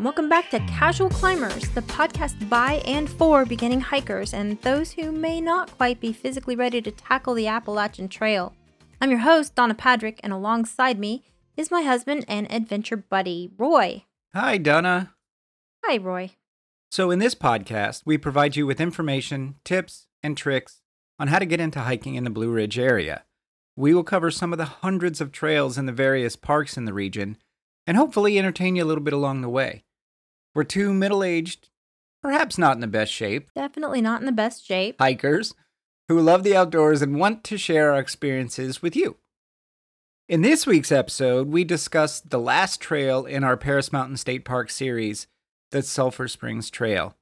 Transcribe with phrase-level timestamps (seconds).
[0.00, 4.92] and welcome back to Casual Climbers, the podcast by and for beginning hikers and those
[4.92, 8.54] who may not quite be physically ready to tackle the Appalachian Trail.
[8.98, 11.22] I'm your host, Donna Padrick, and alongside me
[11.54, 14.06] is my husband and adventure buddy, Roy.
[14.34, 15.12] Hi, Donna.
[15.84, 16.30] Hi, Roy.
[16.90, 20.80] So, in this podcast, we provide you with information, tips, and tricks
[21.18, 23.24] on how to get into hiking in the Blue Ridge area.
[23.76, 26.94] We will cover some of the hundreds of trails in the various parks in the
[26.94, 27.36] region
[27.86, 29.84] and hopefully entertain you a little bit along the way.
[30.54, 31.68] We're two middle aged,
[32.22, 34.96] perhaps not in the best shape, Definitely not in the best shape.
[35.00, 35.54] hikers
[36.08, 39.16] who love the outdoors and want to share our experiences with you.
[40.28, 44.70] In this week's episode, we discussed the last trail in our Paris Mountain State Park
[44.70, 45.26] series,
[45.70, 47.16] the Sulphur Springs Trail.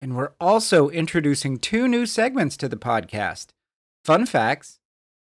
[0.00, 3.48] And we're also introducing two new segments to the podcast
[4.04, 4.78] fun facts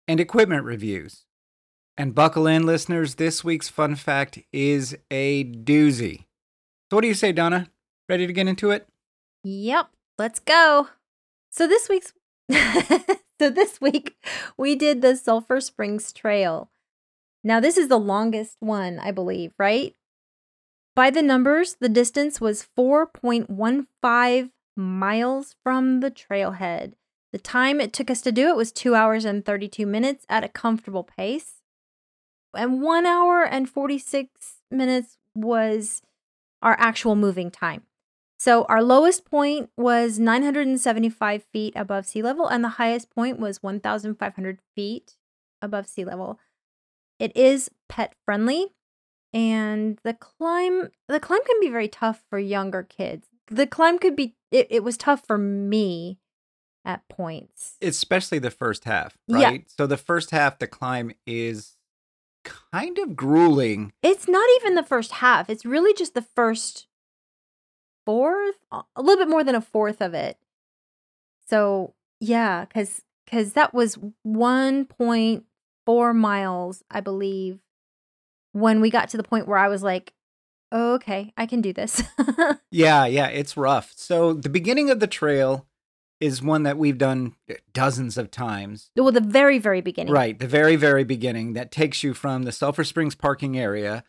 [0.07, 1.25] and equipment reviews.
[1.97, 6.24] And buckle in, listeners, this week's fun fact is a doozy.
[6.95, 7.67] What do you say, Donna?
[8.07, 8.87] Ready to get into it?
[9.43, 10.87] Yep, let's go.
[11.49, 12.13] So this week's
[13.37, 14.15] so this week
[14.55, 16.69] we did the Sulphur Springs Trail.
[17.43, 19.93] Now this is the longest one, I believe, right?
[20.95, 26.93] By the numbers, the distance was 4.15 miles from the trailhead.
[27.33, 30.45] The time it took us to do it was 2 hours and 32 minutes at
[30.45, 31.55] a comfortable pace.
[32.55, 36.01] And 1 hour and 46 minutes was
[36.61, 37.83] our actual moving time.
[38.37, 43.63] So our lowest point was 975 feet above sea level, and the highest point was
[43.63, 45.15] 1,500 feet
[45.61, 46.39] above sea level.
[47.17, 48.73] It is pet friendly,
[49.33, 53.27] and the climb the climb can be very tough for younger kids.
[53.47, 56.19] The climb could be it, it was tough for me
[56.83, 57.77] at points.
[57.81, 59.49] especially the first half, Yeah.
[59.49, 59.71] right?
[59.71, 61.74] So the first half, the climb is
[62.45, 63.91] kind of grueling.
[64.01, 65.49] It's not even the first half.
[65.49, 66.87] It's really just the first
[68.05, 70.37] fourth, a little bit more than a fourth of it.
[71.47, 75.45] So yeah, because because that was one point
[75.85, 77.59] four miles, I believe,
[78.51, 80.13] when we got to the point where I was like,
[80.71, 82.01] oh, okay, I can do this.
[82.71, 83.93] Yeah, yeah, it's rough.
[83.95, 85.65] So the beginning of the trail
[86.19, 87.35] is one that we've done
[87.73, 88.89] dozens of times.
[88.95, 92.51] well, the very very beginning, Right, the very, very beginning that takes you from the
[92.51, 94.03] Sulphur Springs parking area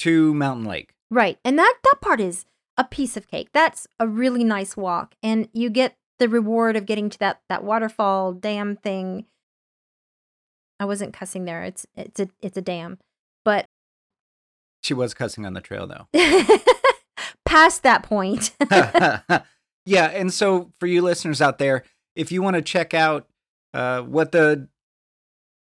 [0.00, 0.94] to Mountain Lake.
[1.10, 1.38] Right.
[1.44, 2.44] And that that part is
[2.76, 3.50] a piece of cake.
[3.52, 7.64] That's a really nice walk and you get the reward of getting to that that
[7.64, 9.26] waterfall dam thing.
[10.80, 11.62] I wasn't cussing there.
[11.62, 12.98] It's it's a it's a dam.
[13.44, 13.66] But
[14.82, 16.08] She was cussing on the trail though.
[17.44, 18.52] past that point.
[19.84, 21.84] yeah, and so for you listeners out there,
[22.14, 23.28] if you want to check out
[23.74, 24.68] uh, what the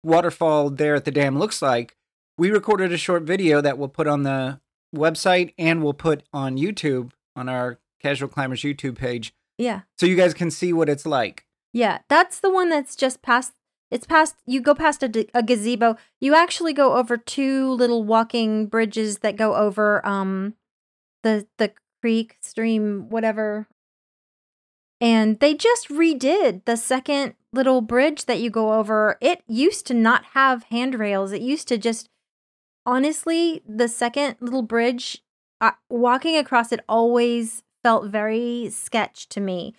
[0.03, 1.97] waterfall there at the dam looks like,
[2.37, 4.61] we recorded a short video that we'll put on the
[4.95, 9.83] website and we'll put on YouTube on our Casual Climbers YouTube page, yeah.
[9.99, 11.45] so you guys can see what it's like.
[11.73, 13.53] Yeah, that's the one that's just past
[13.91, 15.97] it's past you go past a, a gazebo.
[16.21, 20.55] You actually go over two little walking bridges that go over um
[21.23, 23.67] the the creek, stream, whatever.
[25.01, 29.17] And they just redid the second little bridge that you go over.
[29.21, 31.33] It used to not have handrails.
[31.33, 32.09] It used to just
[32.85, 35.23] honestly, the second little bridge
[35.61, 39.75] uh, walking across it always felt very sketch to me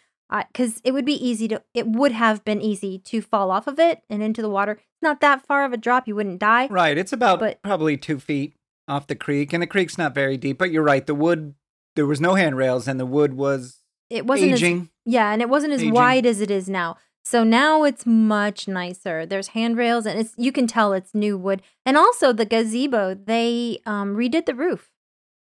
[0.53, 3.80] because it would be easy to it would have been easy to fall off of
[3.80, 6.68] it and into the water it's not that far of a drop you wouldn't die
[6.68, 8.53] Right, it's about But- probably two feet
[8.88, 10.57] off the creek, and the creek's not very deep.
[10.57, 11.53] But you're right, the wood
[11.96, 13.78] there was no handrails, and the wood was
[14.09, 14.61] it wasn't as,
[15.05, 15.93] yeah and it wasn't as Aging.
[15.93, 20.51] wide as it is now so now it's much nicer there's handrails and it's you
[20.51, 24.89] can tell it's new wood and also the gazebo they um redid the roof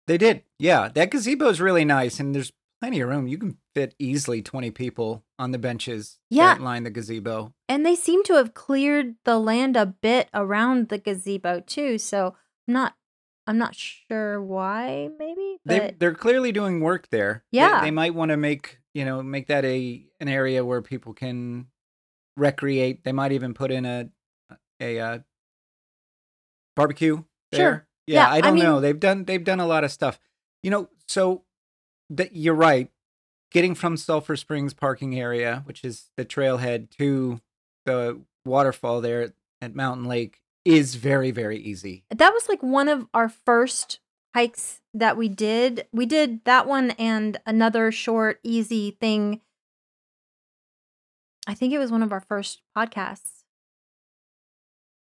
[0.07, 0.43] They did.
[0.59, 0.89] Yeah.
[0.93, 3.29] That gazebo is really nice and there's plenty of room.
[3.29, 6.55] You can fit easily 20 people on the benches Yeah.
[6.55, 7.53] that line the gazebo.
[7.69, 12.35] and they seem to have cleared the land a bit around the gazebo too so
[12.67, 12.95] i'm not
[13.47, 17.45] i'm not sure why maybe They but they're clearly doing work there.
[17.51, 17.81] Yeah.
[17.83, 21.67] They, might want to make, you know, make that a an area where people can
[22.37, 23.05] recreate.
[23.05, 24.09] They might even put in a
[24.81, 25.19] a uh,
[26.77, 27.61] barbecue there.
[27.61, 27.87] Sure.
[28.07, 28.75] Yeah, Yeah, I I don't know.
[28.75, 30.19] mean- They've done they've done a lot of stuff.
[30.63, 31.45] You know, so
[32.11, 32.91] that you're right.
[33.53, 37.41] Getting from Sulphur Springs parking area, which is the trailhead, to
[37.85, 40.39] the waterfall there at Mountain Lake
[40.75, 42.05] is very very easy.
[42.11, 44.01] that was like one of our first
[44.35, 45.87] hikes that we did.
[45.93, 49.41] We did that one and another short, easy thing.
[51.47, 53.43] I think it was one of our first podcasts.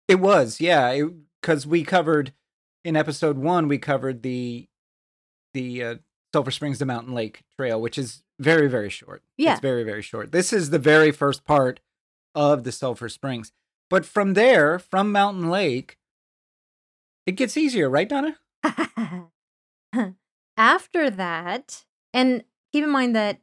[0.07, 0.99] It was, yeah,
[1.41, 2.33] because we covered
[2.83, 4.67] in episode one, we covered the
[5.53, 5.95] the uh,
[6.33, 9.23] Sulphur Springs to Mountain Lake trail, which is very very short.
[9.37, 9.53] Yeah.
[9.53, 10.31] it's very very short.
[10.31, 11.79] This is the very first part
[12.33, 13.51] of the Sulphur Springs,
[13.91, 15.97] but from there, from Mountain Lake,
[17.27, 18.37] it gets easier, right, Donna?
[20.57, 21.83] After that,
[22.13, 23.41] and keep in mind that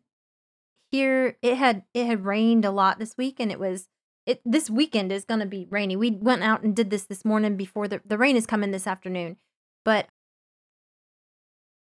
[0.90, 3.88] here it had it had rained a lot this week and it was
[4.24, 5.96] it this weekend is going to be rainy.
[5.96, 8.86] We went out and did this this morning before the the rain is coming this
[8.86, 9.36] afternoon.
[9.84, 10.08] But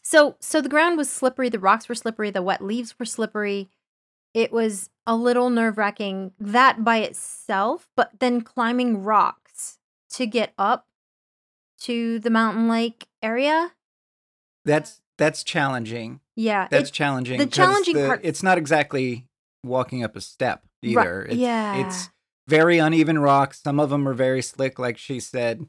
[0.02, 3.68] so so the ground was slippery, the rocks were slippery, the wet leaves were slippery.
[4.32, 9.78] It was a little nerve-wracking that by itself, but then climbing rocks
[10.10, 10.86] to get up
[11.82, 13.72] to the mountain lake area.
[14.64, 16.20] That's that's challenging.
[16.34, 17.38] Yeah, That's challenging.
[17.38, 19.26] The challenging the- part- It's not exactly
[19.64, 21.22] walking up a step either.
[21.22, 21.86] It's, yeah.
[21.86, 22.10] it's
[22.46, 23.62] very uneven rocks.
[23.62, 25.66] Some of them are very slick, like she said.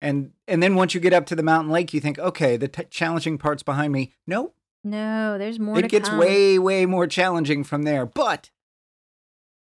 [0.00, 2.68] And and then once you get up to the mountain lake, you think, okay, the
[2.68, 4.12] t- challenging part's behind me.
[4.28, 4.54] Nope,
[4.84, 5.74] no, there's more.
[5.74, 6.18] to it gets come.
[6.18, 8.06] way way more challenging from there.
[8.06, 8.50] But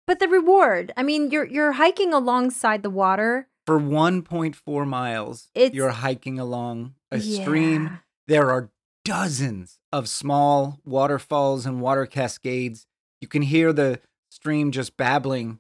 [0.08, 3.50] But the reward, I mean, you're you're hiking alongside the water.
[3.66, 8.00] for 1.4 miles, It's- you're hiking along a stream.
[8.26, 8.70] There are
[9.04, 12.88] dozens of small waterfalls and water cascades.
[13.20, 14.00] You can hear the
[14.32, 15.60] stream just babbling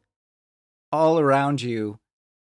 [0.89, 1.99] all around you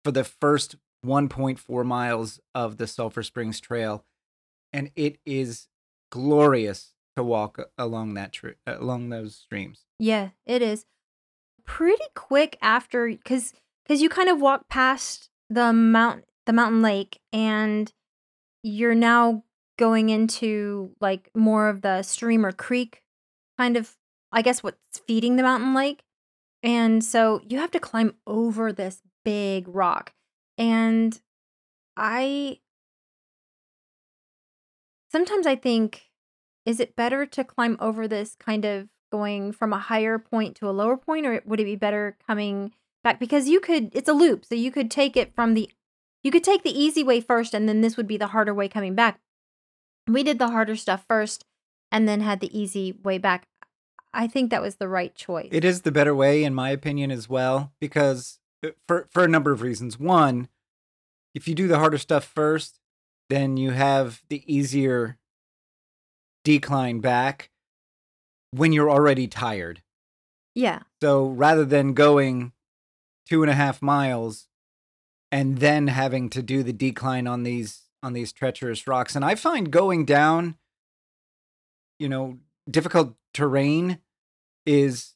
[0.04, 4.04] for the first 1.4 miles of the Sulphur Springs Trail.
[4.72, 5.68] And it is
[6.10, 9.84] glorious to walk along that tr- along those streams.
[9.98, 10.86] Yeah, it is
[11.64, 13.52] pretty quick after because
[13.84, 17.92] because you kind of walk past the mount the mountain lake and
[18.62, 19.44] you're now
[19.78, 23.02] going into like more of the stream or creek
[23.58, 23.96] kind of
[24.32, 26.02] I guess what's feeding the mountain lake.
[26.62, 30.12] And so you have to climb over this big rock.
[30.56, 31.20] And
[31.96, 32.58] I
[35.10, 36.06] sometimes I think
[36.64, 40.68] is it better to climb over this kind of going from a higher point to
[40.68, 42.72] a lower point or would it be better coming
[43.04, 43.20] back?
[43.20, 45.70] Because you could it's a loop so you could take it from the
[46.24, 48.68] you could take the easy way first and then this would be the harder way
[48.68, 49.20] coming back.
[50.08, 51.44] We did the harder stuff first
[51.92, 53.46] and then had the easy way back.
[54.14, 55.48] I think that was the right choice.
[55.52, 59.28] It is the better way, in my opinion, as well, because uh, for for a
[59.28, 59.98] number of reasons.
[59.98, 60.48] One,
[61.34, 62.80] if you do the harder stuff first,
[63.30, 65.18] then you have the easier
[66.44, 67.50] decline back
[68.52, 69.82] when you're already tired.
[70.54, 72.52] yeah So rather than going
[73.28, 74.48] two and a half miles
[75.30, 79.36] and then having to do the decline on these on these treacherous rocks, and I
[79.36, 80.56] find going down,
[82.00, 82.38] you know,
[82.68, 83.98] difficult terrain
[84.66, 85.14] is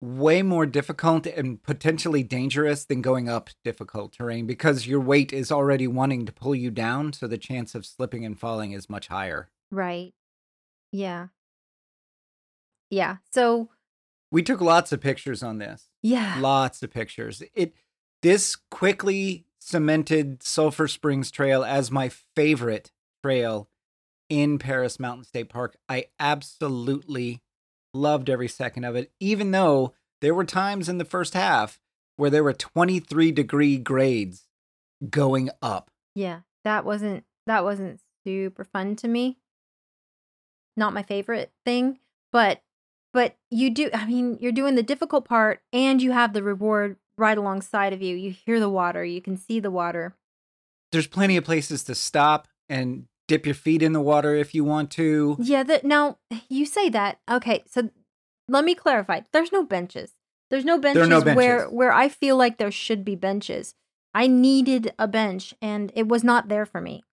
[0.00, 5.52] way more difficult and potentially dangerous than going up difficult terrain because your weight is
[5.52, 9.08] already wanting to pull you down, so the chance of slipping and falling is much
[9.08, 9.50] higher.
[9.70, 10.14] right
[10.92, 11.26] yeah
[12.90, 13.68] yeah so
[14.30, 15.88] We took lots of pictures on this.
[16.02, 17.42] yeah lots of pictures.
[17.54, 17.74] It
[18.22, 22.90] this quickly cemented Sulphur Springs Trail as my favorite
[23.22, 23.68] trail
[24.28, 25.76] in Paris Mountain State Park.
[25.88, 27.42] I absolutely
[27.94, 31.80] loved every second of it, even though there were times in the first half
[32.16, 34.46] where there were 23 degree grades
[35.10, 35.90] going up.
[36.14, 39.38] Yeah, that wasn't that wasn't super fun to me.
[40.76, 41.98] Not my favorite thing,
[42.32, 42.62] but
[43.12, 46.96] but you do I mean, you're doing the difficult part and you have the reward
[47.16, 48.16] right alongside of you.
[48.16, 50.14] You hear the water, you can see the water.
[50.92, 54.64] There's plenty of places to stop and dip your feet in the water if you
[54.64, 55.36] want to.
[55.38, 57.20] Yeah, that now you say that.
[57.30, 57.90] Okay, so
[58.48, 59.20] let me clarify.
[59.32, 60.12] There's no benches.
[60.50, 63.74] There's no benches, are no where where I feel like there should be benches.
[64.14, 67.04] I needed a bench and it was not there for me.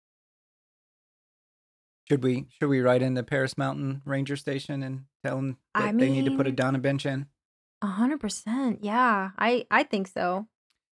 [2.10, 5.88] Should we should we write in the Paris Mountain Ranger Station and tell them I
[5.92, 7.28] that they need to put a Donna bench in?
[7.82, 8.84] A hundred percent.
[8.84, 10.48] Yeah, I I think so.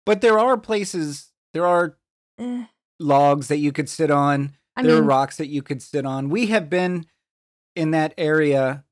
[0.05, 1.97] But there are places, there are
[2.39, 2.65] Eh,
[3.01, 4.53] logs that you could sit on.
[4.77, 6.29] I there mean, are rocks that you could sit on.
[6.29, 7.07] We have been
[7.75, 8.85] in that area.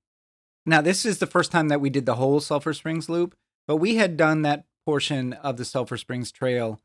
[0.67, 3.37] Now, this is the first time that we did the whole Sulphur Springs loop,
[3.69, 6.81] but we had done that portion of the Sulphur Springs Trail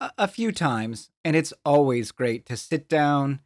[0.00, 3.40] a, a few times, and it's always great to sit down,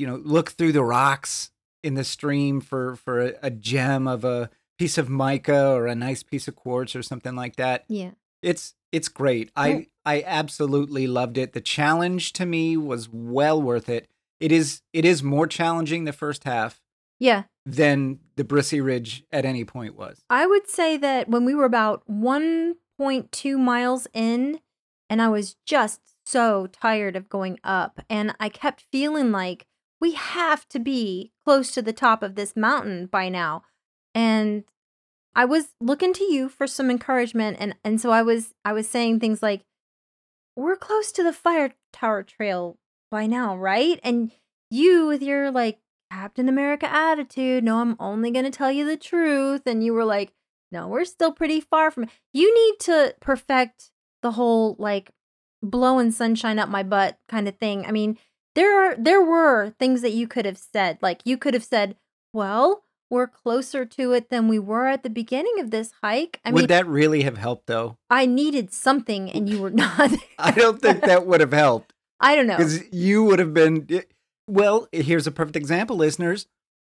[0.00, 1.50] you know, look through the rocks
[1.82, 5.94] in the stream for for a, a gem of a piece of mica or a
[5.94, 7.84] nice piece of quartz or something like that.
[7.88, 8.12] yeah.
[8.42, 9.50] It's it's great.
[9.54, 11.52] I I absolutely loved it.
[11.52, 14.08] The challenge to me was well worth it.
[14.40, 16.80] It is it is more challenging the first half
[17.18, 17.42] Yeah.
[17.66, 20.22] than the Brissy Ridge at any point was.
[20.30, 24.60] I would say that when we were about 1.2 miles in,
[25.10, 29.66] and I was just so tired of going up, and I kept feeling like
[30.00, 33.62] we have to be close to the top of this mountain by now.
[34.14, 34.64] And
[35.34, 38.88] I was looking to you for some encouragement and and so I was I was
[38.88, 39.62] saying things like
[40.56, 42.78] we're close to the fire tower trail
[43.10, 44.00] by now, right?
[44.02, 44.32] And
[44.70, 45.78] you with your like
[46.10, 50.04] Captain America attitude, no, I'm only going to tell you the truth and you were
[50.04, 50.32] like,
[50.72, 52.10] no, we're still pretty far from it.
[52.32, 53.90] You need to perfect
[54.22, 55.12] the whole like
[55.62, 57.86] blowing sunshine up my butt kind of thing.
[57.86, 58.18] I mean,
[58.54, 60.98] there are there were things that you could have said.
[61.00, 61.96] Like you could have said,
[62.32, 66.50] "Well, we're closer to it than we were at the beginning of this hike." I
[66.50, 67.96] would mean, that really have helped though?
[68.08, 70.10] I needed something and you were not.
[70.38, 72.56] I don't think that would have helped I don't know.
[72.56, 73.86] because you would have been.
[73.90, 74.02] Eh,
[74.48, 76.46] well, here's a perfect example, listeners.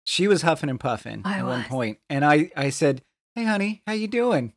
[0.05, 3.03] She was huffing and puffing I at one point, and I I said,
[3.35, 4.53] "Hey, honey, how you doing?"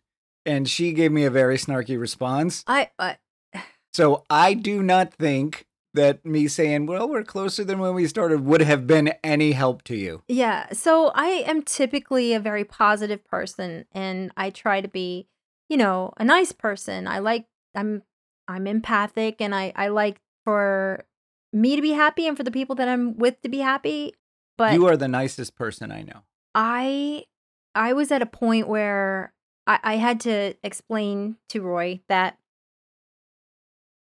[0.46, 2.64] And she gave me a very snarky response.
[2.68, 3.18] I, I
[3.94, 8.46] So I do not think that me saying, "Well, we're closer than when we started,"
[8.46, 10.24] would have been any help to you.
[10.28, 10.72] Yeah.
[10.72, 15.28] So I am typically a very positive person and I try to be,
[15.70, 17.08] you know, a nice person.
[17.08, 18.04] I like I'm
[18.48, 21.06] I'm empathic and I I like for
[21.52, 24.14] me to be happy and for the people that I'm with to be happy.
[24.58, 26.22] But you are the nicest person I know.
[26.54, 27.25] I
[27.74, 29.34] I was at a point where
[29.68, 32.38] I, I had to explain to Roy that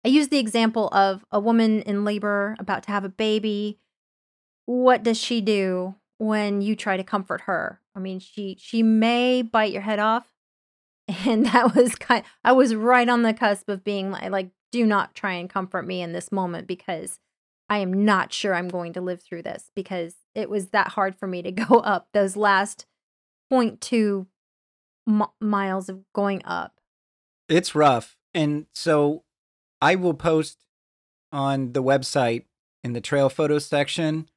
[0.07, 3.81] I use the example of a woman in labor about to have a baby.
[4.65, 7.81] What does she do when you try to comfort her?
[7.93, 10.33] I mean, she she may bite your head off.
[11.27, 14.87] And that was kind I was right on the cusp of being like, like do
[14.87, 17.19] not try and comfort me in this moment because
[17.69, 21.17] I am not sure I'm going to live through this because it was that hard
[21.17, 22.87] for me to go up those last
[23.53, 24.27] 0.2
[25.05, 26.75] mi- miles of going up.
[27.49, 28.17] It's rough.
[28.35, 29.25] And so
[29.81, 30.59] I will post
[31.33, 32.45] on the website
[32.85, 34.29] in the trail photo section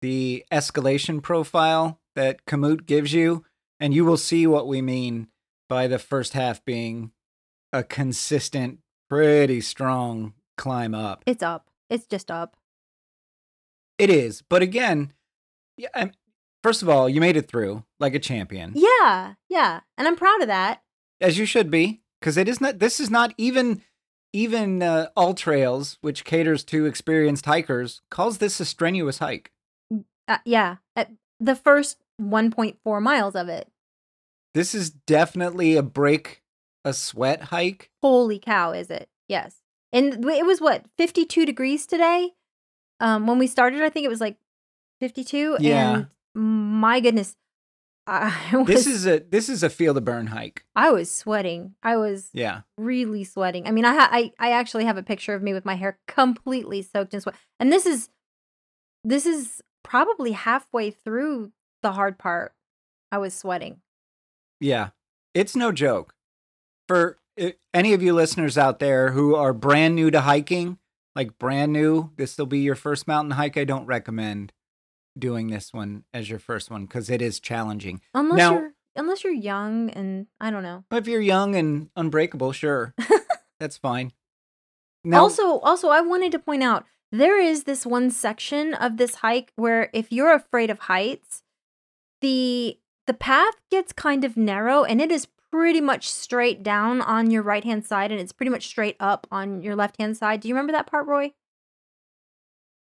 [0.00, 3.44] the escalation profile that Komoot gives you,
[3.80, 5.26] and you will see what we mean
[5.68, 7.10] by the first half being
[7.72, 8.78] a consistent,
[9.10, 11.24] pretty strong climb up.
[11.26, 11.68] It's up.
[11.90, 12.56] It's just up.
[13.98, 14.42] It is.
[14.42, 15.12] But again,
[15.76, 16.14] yeah, I'm- um,
[16.62, 18.72] first of all, you made it through like a champion.
[18.76, 19.80] Yeah, yeah.
[19.96, 20.82] And I'm proud of that.
[21.20, 23.82] as you should be because it is not this is not even
[24.32, 29.52] even uh, AllTrails which caters to experienced hikers calls this a strenuous hike
[30.28, 30.76] Uh, yeah.
[30.94, 33.68] At the first 1.4 miles of it.
[34.54, 36.42] this is definitely a break
[36.84, 39.08] a sweat hike Holy cow, is it?
[39.28, 39.56] Yes.
[39.92, 42.30] And it was what, 52 degrees today?
[43.00, 44.36] Um, when we started, I think it was like
[45.00, 45.58] 52.
[45.60, 45.94] Yeah.
[45.94, 46.06] And
[46.82, 47.36] my goodness,
[48.52, 51.74] was, this is a this is a feel the burn hike I was sweating.
[51.82, 53.66] I was yeah really sweating.
[53.66, 55.98] I mean, I, ha- I I actually have a picture of me with my hair
[56.06, 57.34] completely soaked in sweat.
[57.60, 58.08] And this is
[59.04, 62.54] this is probably halfway through the hard part.
[63.12, 63.80] I was sweating.
[64.60, 64.90] yeah
[65.34, 66.14] it's no joke
[66.88, 67.18] for
[67.72, 70.78] any of you listeners out there who are brand new to hiking
[71.14, 74.52] like brand new this will be your first mountain hike i don't recommend
[75.18, 79.22] doing this one as your first one because it is challenging Unless Now- you're unless
[79.22, 80.84] you're young and I don't know.
[80.90, 82.94] If you're young and unbreakable, sure,
[83.60, 84.12] that's fine.
[85.04, 89.16] Now, also, also, I wanted to point out there is this one section of this
[89.16, 91.42] hike where if you're afraid of heights,
[92.20, 97.30] the the path gets kind of narrow and it is pretty much straight down on
[97.30, 100.40] your right hand side and it's pretty much straight up on your left hand side.
[100.40, 101.32] Do you remember that part, Roy?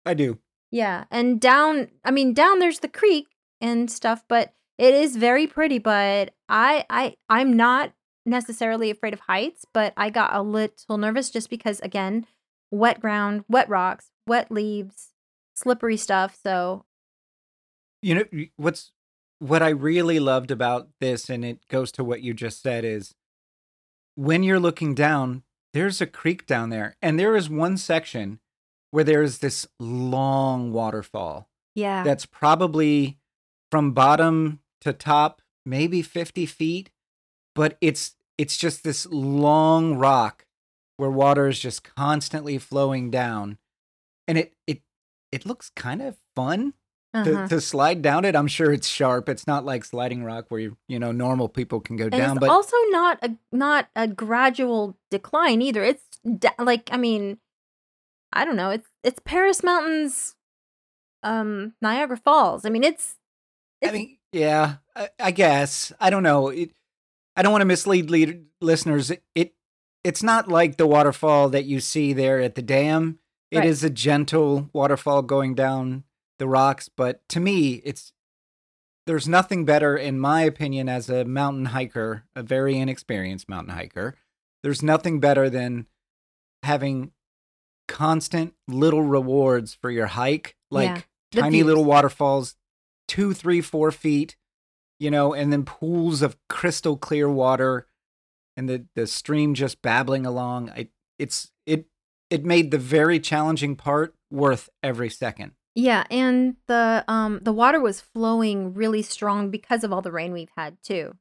[0.06, 0.38] I do.
[0.74, 3.28] Yeah, and down, I mean, down there's the creek
[3.60, 5.78] and stuff, but it is very pretty.
[5.78, 7.92] But I, I, I'm not
[8.26, 12.26] necessarily afraid of heights, but I got a little nervous just because, again,
[12.72, 15.10] wet ground, wet rocks, wet leaves,
[15.54, 16.36] slippery stuff.
[16.42, 16.84] So
[18.02, 18.24] You know
[18.56, 18.90] what's
[19.38, 23.14] what I really loved about this, and it goes to what you just said, is
[24.16, 28.40] when you're looking down, there's a creek down there, and there is one section
[28.94, 33.18] where there is this long waterfall yeah, that's probably
[33.68, 36.90] from bottom to top, maybe 50 feet,
[37.56, 40.46] but it's it's just this long rock
[40.96, 43.58] where water is just constantly flowing down,
[44.28, 44.82] and it it
[45.32, 46.74] it looks kind of fun
[47.12, 47.24] uh-huh.
[47.24, 48.36] to, to slide down it.
[48.36, 49.28] I'm sure it's sharp.
[49.28, 52.36] It's not like sliding rock where you you know normal people can go and down,
[52.36, 55.82] it's but also not a not a gradual decline either.
[55.82, 56.04] It's
[56.38, 57.38] da- like I mean,
[58.34, 58.70] I don't know.
[58.70, 60.34] It's it's Paris Mountains,
[61.22, 62.64] um, Niagara Falls.
[62.66, 63.16] I mean, it's
[63.84, 66.48] I mean, yeah, I, I guess I don't know.
[66.48, 66.72] It,
[67.36, 69.10] I don't want to mislead lead, listeners.
[69.10, 69.54] It, it
[70.02, 73.18] it's not like the waterfall that you see there at the dam.
[73.50, 73.90] It is Right.
[73.90, 76.04] a gentle waterfall going down
[76.40, 78.12] the rocks, but to me, it's
[79.06, 84.16] there's nothing better, in my opinion, as a mountain hiker, a very inexperienced mountain hiker.
[84.62, 85.86] There's nothing better than
[86.62, 87.12] having
[87.88, 92.56] constant little rewards for your hike, like Yeah, tiny little waterfalls,
[93.08, 94.36] two, three, four feet,
[94.98, 97.86] you know, and then pools of crystal clear water,
[98.56, 100.70] and the the stream just babbling along.
[100.70, 100.88] I,
[101.18, 101.86] it's it
[102.30, 105.52] it made the very challenging part worth every second.
[105.74, 110.32] Yeah, and the um the water was flowing really strong because of all the rain
[110.32, 111.16] we've had too.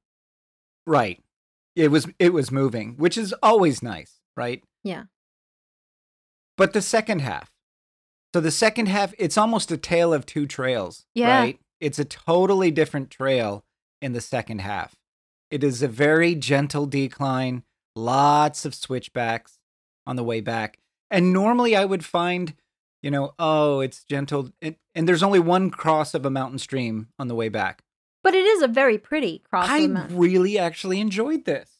[0.85, 1.21] Right.
[1.75, 4.63] It was it was moving, which is always nice, right?
[4.83, 5.05] Yeah.
[6.57, 7.51] But the second half.
[8.33, 11.37] So the second half, it's almost a tale of two trails, Yeah.
[11.39, 11.59] right?
[11.79, 13.63] It's a totally different trail
[14.01, 14.95] in the second half.
[15.51, 17.63] It is a very gentle decline,
[17.95, 19.59] lots of switchbacks
[20.07, 20.79] on the way back.
[21.11, 22.55] And normally I would find,
[23.03, 27.09] you know, oh, it's gentle and, and there's only one cross of a mountain stream
[27.19, 27.83] on the way back.
[28.23, 31.72] But it is a very pretty cross I really actually enjoyed this.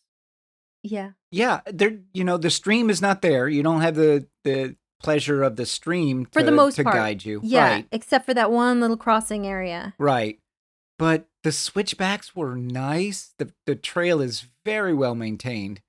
[0.84, 1.12] Yeah.
[1.32, 1.98] Yeah, there.
[2.14, 3.48] You know, the stream is not there.
[3.48, 6.96] You don't have the the pleasure of the stream For the most to part.
[6.96, 7.42] guide you.
[7.44, 9.94] Yeah, Right, except for that one little crossing area.
[9.98, 10.40] right.
[11.00, 13.34] But the switchbacks were nice.
[13.40, 15.82] the The trail is very well maintained,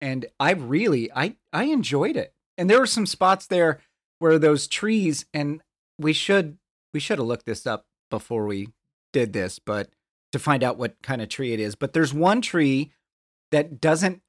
[0.00, 2.34] and I really, I, I enjoyed it.
[2.58, 3.80] And there were some spots there
[4.18, 5.62] where those trees, and
[5.98, 6.58] we should,
[6.92, 8.68] we should have looked this up before we
[9.12, 9.88] did this, but
[10.32, 11.74] to find out what kind of tree it is.
[11.74, 12.92] But there's one tree
[13.50, 14.22] that doesn't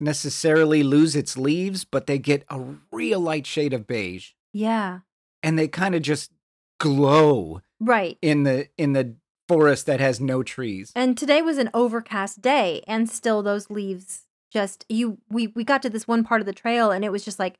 [0.00, 2.60] necessarily lose its leaves, but they get a
[2.92, 5.00] real light shade of beige Yeah.
[5.42, 6.30] and they kind of just
[6.78, 8.18] glow Right.
[8.22, 9.16] in the in the
[9.48, 10.92] forest that has no trees.
[10.94, 15.82] And today was an overcast day and still those leaves just you we we got
[15.82, 17.58] to this one part of the trail and it was just like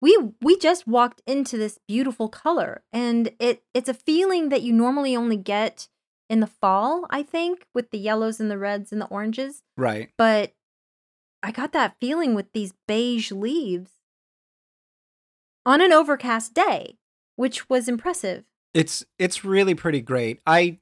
[0.00, 4.72] we we just walked into this beautiful color and it it's a feeling that you
[4.72, 5.88] normally only get
[6.28, 10.10] in the fall, I think, with the yellows and the reds and the oranges, Right.
[10.18, 10.52] but
[11.42, 13.92] I got that feeling with these beige leaves
[15.64, 16.98] on an overcast day,
[17.36, 18.44] which was impressive.
[18.74, 20.40] It's it's really pretty great.
[20.46, 20.78] I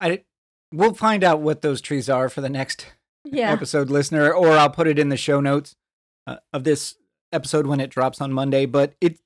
[0.00, 0.24] I
[0.72, 2.86] we'll find out what those trees are for the next
[3.24, 3.50] Yeah.
[3.52, 5.74] episode listener or I'll put it in the show notes
[6.26, 6.96] uh, of this
[7.32, 9.18] episode when it drops on Monday, but it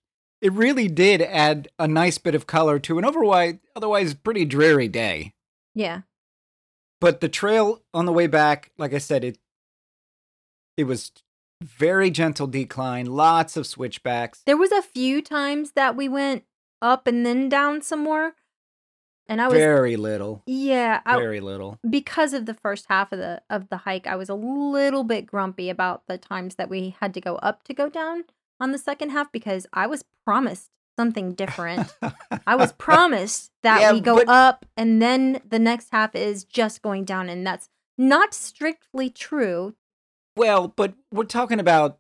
[0.45, 4.89] it really did add a nice bit of color to an otherwise otherwise pretty dreary
[4.89, 5.33] day.
[5.75, 6.03] Yeah.
[7.01, 9.39] But the trail on the way back, like I said, it
[10.77, 11.13] it was
[11.63, 14.43] very gentle decline, lots of switchbacks.
[14.45, 16.45] There was a few times that we went
[16.83, 18.35] up and then down some more.
[19.27, 20.43] And I was very little.
[20.47, 21.79] yeah, I, Very little.
[21.89, 25.25] because of the first half of the of the hike, I was a little bit
[25.25, 28.25] grumpy about the times that we had to go up to go down
[28.61, 31.93] on the second half because I was promised something different.
[32.47, 36.45] I was promised that Yeah, we go but- up and then the next half is
[36.45, 39.75] just going down and that's not strictly true.
[40.37, 41.99] Well, but we're talking about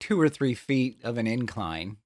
[0.00, 1.96] two or three feet of an incline.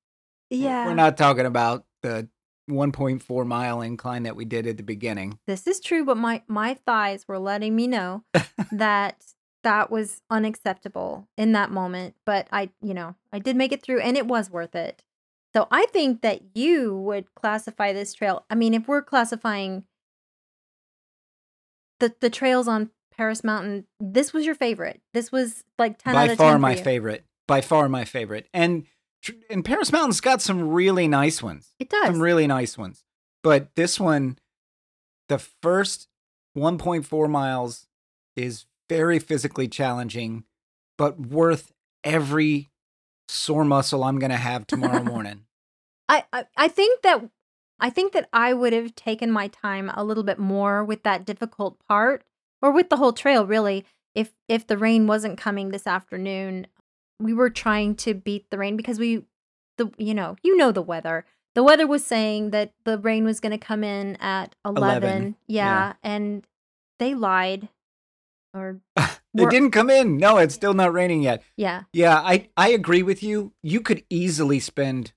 [0.50, 0.86] Yeah.
[0.86, 2.28] We're not talking about the
[2.70, 5.38] 1.4 mile incline that we did at the beginning.
[5.46, 8.24] this is true, but my my thighs were letting me know
[8.72, 9.24] that
[9.64, 12.14] that was unacceptable in that moment.
[12.24, 15.02] But I, you know, I did make it through, and it was worth it.
[15.54, 18.44] So I think that you would classify this trail.
[18.50, 19.84] I mean, if we're classifying
[22.00, 25.00] the the trails on Paris Mountain, this was your favorite.
[25.12, 26.82] This was like ten out By of far 10 for my you.
[26.82, 27.24] favorite.
[27.46, 28.48] By far my favorite.
[28.52, 28.86] And
[29.50, 31.74] and Paris Mountain's got some really nice ones.
[31.80, 32.06] It does.
[32.06, 33.02] Some really nice ones.
[33.42, 34.38] But this one,
[35.28, 36.08] the first
[36.56, 37.86] 1.4 miles
[38.36, 40.44] is very physically challenging,
[40.96, 41.72] but worth
[42.04, 42.68] every
[43.28, 45.44] sore muscle I'm going to have tomorrow morning.
[46.08, 47.28] I, I I think that
[47.80, 51.24] I think that I would have taken my time a little bit more with that
[51.26, 52.24] difficult part
[52.62, 56.66] or with the whole trail really if if the rain wasn't coming this afternoon
[57.20, 59.24] we were trying to beat the rain because we
[59.76, 63.38] the you know you know the weather the weather was saying that the rain was
[63.40, 65.92] going to come in at 11, 11, Yeah, yeah.
[66.02, 66.46] and
[66.98, 67.68] they lied
[68.54, 70.16] or it didn't come in.
[70.16, 71.42] No, it's still not raining yet.
[71.56, 73.52] yeah Yeah, I I agree with you.
[73.62, 75.12] You could easily spend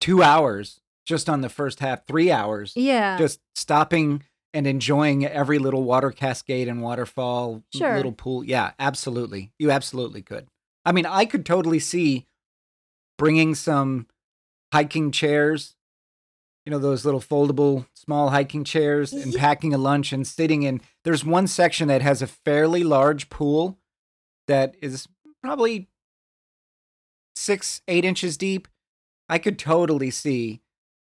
[0.00, 4.22] 2 hours just on the first half, 3 hours yeah just stopping
[4.52, 7.94] and enjoying every little water cascade and waterfall, Sure.
[7.96, 8.42] little pool.
[8.42, 9.52] Yeah, absolutely.
[9.60, 10.48] You absolutely could.
[10.84, 12.26] I mean, I could totally see
[13.16, 14.08] bringing some
[14.72, 15.76] hiking chairs,
[16.66, 20.80] you know, those little foldable small hiking chairs and packing a lunch and sitting in.
[21.04, 23.78] There's one section that has a fairly large pool
[24.46, 25.08] that is
[25.42, 25.88] probably
[27.34, 28.68] six, eight inches deep.
[29.28, 30.60] I could totally see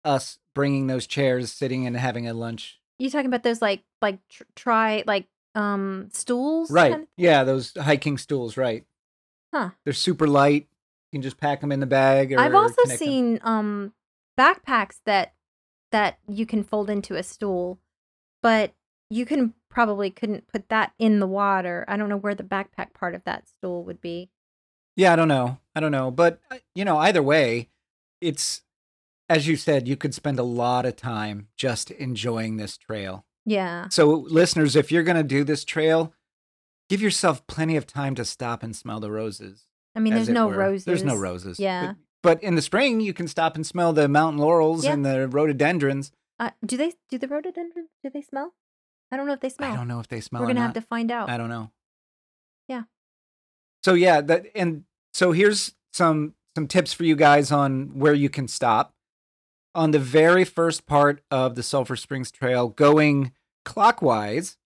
[0.05, 2.81] us bringing those chairs, sitting and having a lunch.
[2.99, 6.71] You talking about those like like tr- try like um stools?
[6.71, 6.93] Right.
[6.93, 8.85] kind of- Yeah, those hiking stools, right.
[9.53, 9.71] Huh.
[9.85, 10.69] They're super light.
[11.11, 13.93] You can just pack them in the bag or I've also seen um
[14.39, 15.35] backpacks that
[15.93, 17.79] that you can fold into a stool,
[18.43, 18.75] but
[19.09, 21.85] you can probably couldn't put that in the water.
[21.89, 24.31] I don't know where the backpack part of that stool would be.
[24.97, 25.59] Yeah, I don't know.
[25.75, 26.11] I don't know.
[26.11, 27.71] But, uh, you know, either way,
[28.21, 28.63] it's,
[29.29, 33.25] as you said, you could spend a lot of time just enjoying this trail.
[33.47, 33.89] Yeah.
[33.89, 36.13] So, listeners, if you're going to do this trail,
[36.89, 39.67] give yourself plenty of time to stop and smell the roses.
[39.95, 40.57] I mean, there's no were.
[40.57, 40.85] roses.
[40.85, 41.59] There's no roses.
[41.59, 41.95] Yeah.
[42.23, 44.93] But, in the spring, you can stop and smell the mountain laurels Yeah.
[44.93, 46.13] and the rhododendrons.
[46.39, 47.91] Uh, do they do the rhododendrons?
[48.03, 48.55] Do they smell?
[49.11, 49.73] I don't know if they smell.
[49.73, 51.29] I don't know if they smell We're gonna have to find out.
[51.29, 51.71] I don't know.
[52.67, 52.85] Yeah.
[53.85, 58.31] So yeah, that and so here's some some tips for you guys on where you
[58.31, 58.95] can stop.
[59.75, 63.33] On the very first part of the Sulphur Springs Trail, going
[63.65, 64.57] clockwise,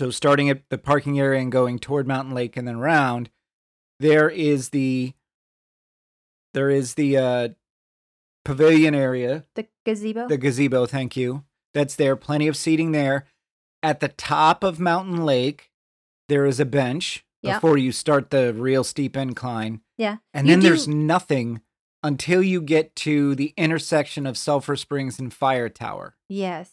[0.00, 3.30] so starting at the parking area and going toward Mountain Lake and then around,
[4.00, 5.12] there is the
[6.54, 7.48] there is the uh,
[8.44, 10.28] pavilion area The gazebo.
[10.28, 11.44] the gazebo, thank you.
[11.74, 12.16] That's there.
[12.16, 13.26] Plenty of seating there.
[13.82, 15.70] At the top of Mountain Lake,
[16.28, 17.56] there is a bench Yep.
[17.60, 19.80] before you start the real steep incline.
[19.96, 20.16] yeah.
[20.34, 21.60] And You then there's nothing
[22.02, 26.16] until you get to the intersection of Sulphur Springs and Fire Tower.
[26.28, 26.72] Yes.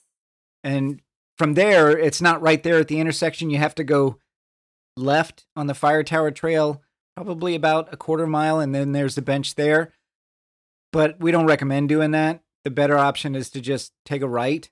[0.64, 1.02] And
[1.38, 3.52] from there, it's not right there at the intersection.
[3.52, 4.18] You have to go
[4.98, 6.82] left on the Fire Tower Trail,
[7.16, 9.94] probably about a quarter mile, and then there's a bench there.
[10.92, 12.42] But we don't recommend doing that.
[12.64, 14.70] The better option is to just take a right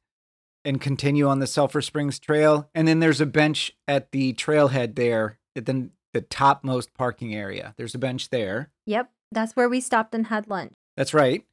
[0.65, 2.69] and continue on the Sulphur Springs Trail.
[2.73, 7.73] And then there's a bench at the trailhead there, at the, the topmost parking area.
[7.77, 8.71] There's a bench there.
[8.86, 9.12] Yep.
[9.32, 10.73] That's where we stopped and had lunch.
[10.95, 11.43] That's right.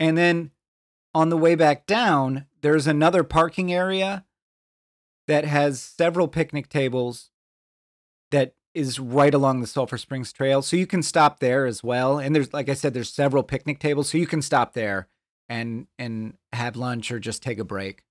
[0.00, 0.50] And then
[1.14, 4.24] on the way back down, there's another parking area
[5.28, 7.30] that has several picnic tables
[8.30, 10.62] that is right along the Sulphur Springs Trail.
[10.62, 12.18] So you can stop there as well.
[12.18, 14.10] And there's like I said, there's several picnic tables.
[14.10, 15.08] So you can stop there
[15.48, 18.02] and and have lunch or just take a break.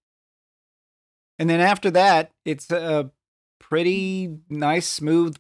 [1.40, 3.12] And then after that, it's a
[3.60, 5.36] pretty nice, smooth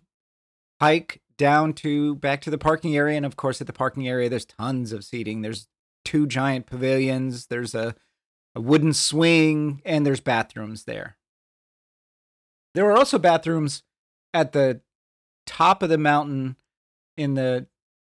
[0.81, 3.17] hike down to back to the parking area.
[3.17, 5.41] And of course, at the parking area, there's tons of seating.
[5.41, 5.67] There's
[6.03, 7.95] two giant pavilions, there's a,
[8.55, 11.17] a wooden swing, and there's bathrooms there.
[12.73, 13.83] There are also bathrooms
[14.33, 14.81] at the
[15.45, 16.55] top of the mountain
[17.17, 17.67] in the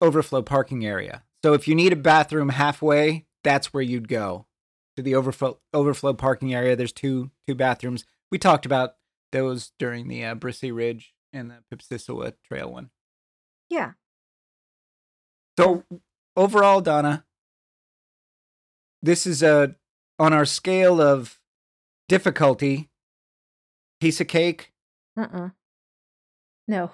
[0.01, 1.23] overflow parking area.
[1.43, 4.47] So if you need a bathroom halfway, that's where you'd go
[4.97, 6.77] to the overflow overflow parking area.
[6.77, 8.05] There's two two bathrooms.
[8.31, 8.97] We talked about
[9.33, 12.91] those during the uh, Brissy Ridge and the Pipsissewa Trail one.
[13.69, 13.93] Yeah.
[15.59, 15.85] So
[16.37, 17.25] overall, Donna,
[19.03, 19.77] this is a
[20.19, 21.39] on our scale of
[22.09, 22.91] difficulty.
[24.01, 24.73] Piece of cake?
[25.17, 25.49] Uh uh
[26.69, 26.91] No.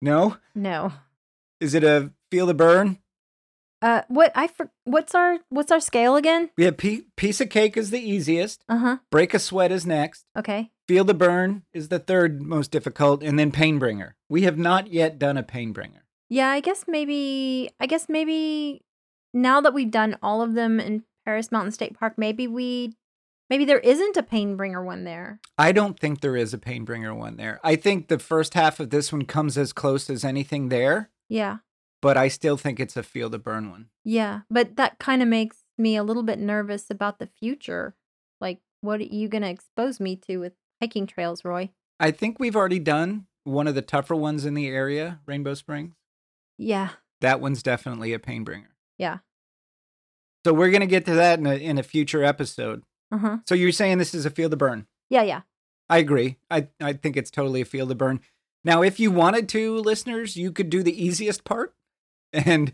[0.00, 0.36] No.
[0.54, 0.92] no.
[1.60, 2.98] Is it a feel the burn?
[3.80, 6.50] Uh, what I for, what's our what's our scale again?
[6.56, 8.64] Yeah, pe- piece of cake is the easiest.
[8.68, 8.96] Uh huh.
[9.10, 10.24] Break a sweat is next.
[10.36, 10.70] Okay.
[10.88, 14.16] Feel the burn is the third most difficult, and then pain bringer.
[14.28, 16.04] We have not yet done a pain bringer.
[16.28, 18.82] Yeah, I guess maybe I guess maybe
[19.34, 22.94] now that we've done all of them in Paris Mountain State Park, maybe we
[23.50, 25.40] maybe there isn't a pain bringer one there.
[25.56, 27.60] I don't think there is a pain bringer one there.
[27.64, 31.58] I think the first half of this one comes as close as anything there, Yeah.
[32.02, 33.88] but I still think it's a feel to burn one.
[34.04, 37.94] Yeah, but that kind of makes me a little bit nervous about the future.
[38.40, 41.70] Like what are you going to expose me to with hiking trails, Roy?
[42.00, 45.94] I think we've already done one of the tougher ones in the area, Rainbow Springs.
[46.58, 46.90] Yeah.
[47.20, 48.76] That one's definitely a pain bringer.
[48.98, 49.18] Yeah.
[50.44, 52.82] So we're gonna get to that in a in a future episode.
[53.10, 53.38] Uh-huh.
[53.48, 54.86] So you're saying this is a feel the burn?
[55.10, 55.42] Yeah, yeah.
[55.88, 56.36] I agree.
[56.50, 58.20] I I think it's totally a feel the burn.
[58.64, 61.74] Now, if you wanted to, listeners, you could do the easiest part
[62.32, 62.72] and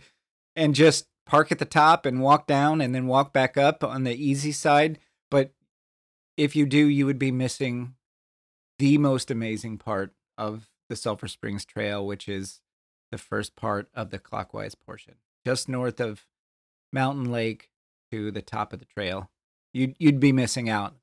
[0.57, 4.05] and just park at the top and walk down and then walk back up on
[4.05, 4.99] the easy side.
[5.31, 5.53] But
[6.37, 7.95] if you do, you would be missing
[8.79, 12.61] the most amazing part of the Sulphur Springs Trail, which is
[13.11, 15.15] the first part of the clockwise portion,
[15.47, 16.27] just north of
[16.93, 17.71] Mountain Lake
[18.11, 19.31] to the top of the trail.
[19.75, 20.95] You'd you'd be missing out.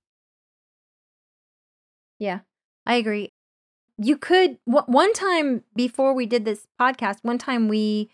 [2.17, 2.39] Yeah,
[2.85, 3.33] I agree.
[3.97, 7.17] You could one time before we did this podcast.
[7.21, 8.09] One time we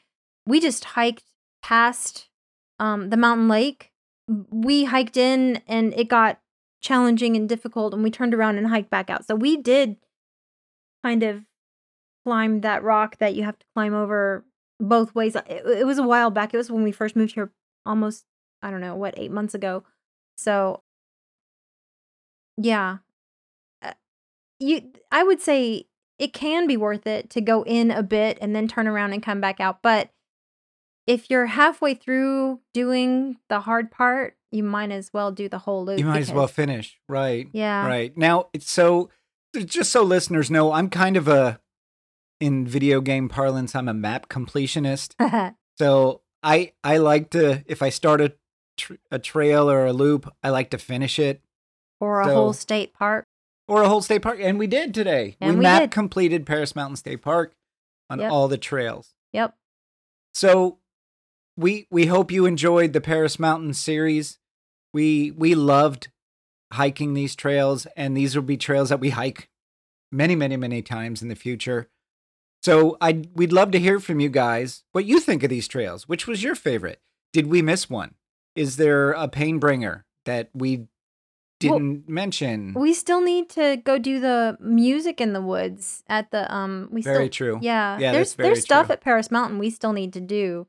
[0.47, 1.23] we just hiked
[1.61, 2.29] past
[2.79, 3.91] um, the mountain lake.
[4.27, 6.39] We hiked in, and it got
[6.81, 9.27] challenging and difficult, and we turned around and hiked back out.
[9.27, 9.97] So we did
[11.03, 11.43] kind of
[12.25, 14.43] climb that rock that you have to climb over
[14.79, 15.35] both ways.
[15.35, 16.53] It, it was a while back.
[16.53, 17.51] It was when we first moved here,
[17.85, 18.25] almost
[18.63, 19.83] I don't know, what, eight months ago.
[20.37, 20.83] So,
[22.57, 22.97] yeah.
[23.81, 23.93] Uh,
[24.59, 25.87] you, I would say
[26.19, 29.21] it can be worth it to go in a bit and then turn around and
[29.21, 29.81] come back out.
[29.81, 30.09] But
[31.05, 35.85] if you're halfway through doing the hard part, you might as well do the whole
[35.85, 35.99] loop.
[35.99, 36.99] You might as well because- finish.
[37.09, 37.47] Right.
[37.51, 37.85] Yeah.
[37.87, 38.15] Right.
[38.17, 39.09] Now, it's so
[39.55, 41.59] just so listeners know, I'm kind of a
[42.39, 45.15] in video game parlance, I'm a map completionist.
[45.79, 48.33] So I I like to if I start a
[48.77, 51.41] tr- a trail or a loop, I like to finish it
[51.99, 53.25] or a So- whole state park.
[53.67, 55.35] or a whole state park, and we did today.
[55.41, 55.91] And we we map did.
[55.91, 57.53] completed Paris Mountain State Park
[58.09, 58.31] on Yep.
[58.31, 59.13] all the trails.
[59.33, 59.57] Yep.
[60.33, 60.79] So
[61.57, 64.39] we we hope you enjoyed the Paris Mountain series.
[64.93, 66.07] We we loved
[66.71, 69.49] hiking these trails and these will be trails that we hike
[70.11, 71.89] many many many times in the future.
[72.63, 76.07] So I we'd love to hear from you guys what you think of these trails.
[76.07, 77.01] Which was your favorite?
[77.33, 78.15] Did we miss one?
[78.57, 80.87] Is there a pain bringer that we
[81.59, 82.73] didn't mention?
[82.73, 86.89] We still need to go do the music in the woods at the um.
[86.91, 87.59] We Very still true.
[87.61, 87.97] yeah.
[87.99, 88.93] Yeah, there's there's stuff true.
[88.93, 90.67] at Paris Mountain we still need to do.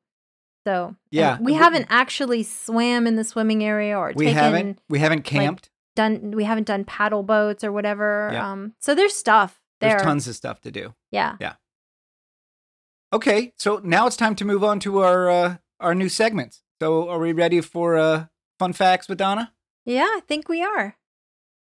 [0.66, 4.98] So Yeah, we haven't actually swam in the swimming area or We taken haven't we
[4.98, 5.70] haven't camped.
[5.96, 6.32] done.
[6.32, 8.30] We haven't done paddle boats or whatever.
[8.32, 8.52] Yeah.
[8.52, 8.74] Um.
[8.80, 9.90] So there's stuff there.
[9.90, 10.94] There's tons of stuff to do.
[11.10, 11.36] Yeah.
[11.40, 11.54] Yeah.
[13.12, 16.62] Okay, so now it's time to move on to our uh, our new segments.
[16.80, 18.26] So, are we ready for uh,
[18.58, 19.52] fun facts with Donna?
[19.84, 20.96] Yeah, I think we are.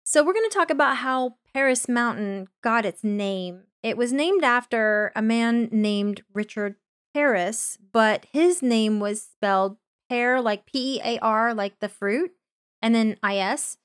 [0.02, 3.64] So, we're going to talk about how Paris Mountain got its name.
[3.82, 6.76] It was named after a man named Richard
[7.12, 9.76] Paris, but his name was spelled
[10.08, 12.32] pear, like P E A R, like the fruit,
[12.80, 13.76] and then I S.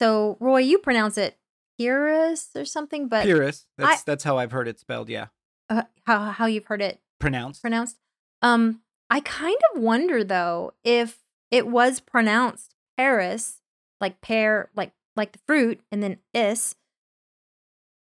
[0.00, 1.38] So, Roy, you pronounce it
[1.80, 3.66] Pearis or something, but Pearis.
[3.78, 5.08] That's that's how I've heard it spelled.
[5.08, 5.26] Yeah,
[5.70, 7.60] uh, how, how you've heard it pronounced.
[7.60, 7.98] pronounced.
[8.42, 11.18] Um, I kind of wonder though if
[11.50, 13.60] it was pronounced Paris,
[14.00, 16.74] like pear, like like the fruit, and then is.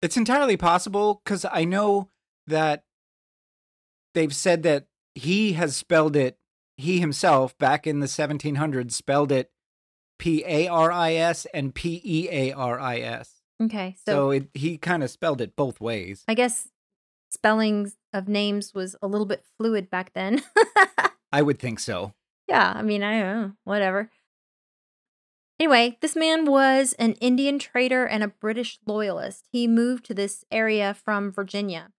[0.02, 2.10] It's entirely possible because I know
[2.46, 2.84] that
[4.14, 6.38] they've said that he has spelled it.
[6.76, 9.50] He himself, back in the 1700s, spelled it
[10.18, 13.42] P A R I S and P E A R I S.
[13.62, 16.22] Okay, so, So it, he kind of spelled it both ways.
[16.28, 16.68] I guess
[17.30, 20.42] spellings of names was a little bit fluid back then.
[21.32, 22.14] I would think so.
[22.48, 24.10] yeah, I mean, I don't know, whatever.
[25.58, 29.46] Anyway, this man was an Indian trader and a British loyalist.
[29.50, 31.92] He moved to this area from Virginia.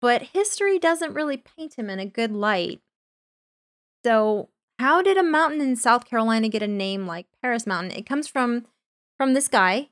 [0.00, 2.80] But history doesn't really paint him in a good light.
[4.04, 4.48] So,
[4.78, 7.92] how did a mountain in South Carolina get a name like Paris Mountain?
[7.92, 8.66] It comes from
[9.18, 9.88] from this guy.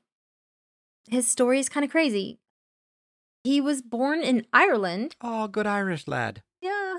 [1.09, 2.39] His story is kind of crazy.
[3.45, 6.43] He was born in Ireland, Oh, good Irish lad.
[6.61, 6.95] yeah,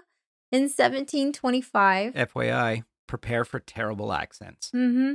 [0.52, 2.14] in 1725.
[2.14, 4.70] FYI, prepare for terrible accents.
[4.74, 5.14] Mm-hmm.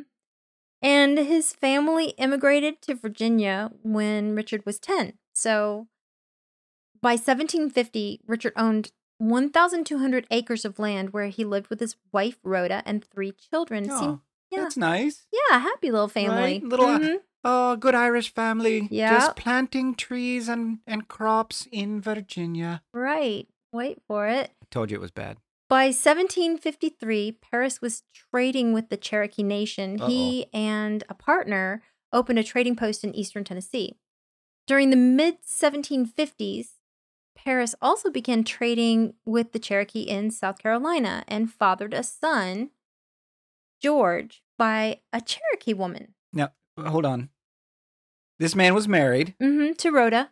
[0.84, 5.13] And his family immigrated to Virginia when Richard was 10.
[5.34, 5.88] So
[7.02, 12.82] by 1750, Richard owned 1,200 acres of land where he lived with his wife, Rhoda,
[12.86, 13.88] and three children.
[13.91, 14.62] Oh, Seem- yeah.
[14.62, 15.28] That's nice.
[15.32, 16.36] yeah, happy little family.
[16.60, 16.63] Right?
[16.63, 17.17] Little, uh, Mhm.
[17.43, 18.88] Oh, good Irish family.
[18.91, 19.17] Yeah.
[19.17, 22.84] Just planting trees and, and crops in Virginia.
[22.93, 23.47] Right.
[23.73, 24.51] Wait for it.
[24.62, 25.38] I told you it was bad.
[25.69, 29.97] By 1753, Paris was trading with the Cherokee Nation.
[29.99, 33.95] He and a partner opened a trading post in eastern Tennessee.
[34.67, 36.67] During the mid 1750s,
[37.36, 42.71] Paris also began trading with the Cherokee in South Carolina and fathered a son,
[43.82, 47.30] George, by a Cherokee woman Now, hold on.
[48.41, 50.32] This man was married hmm to Rhoda.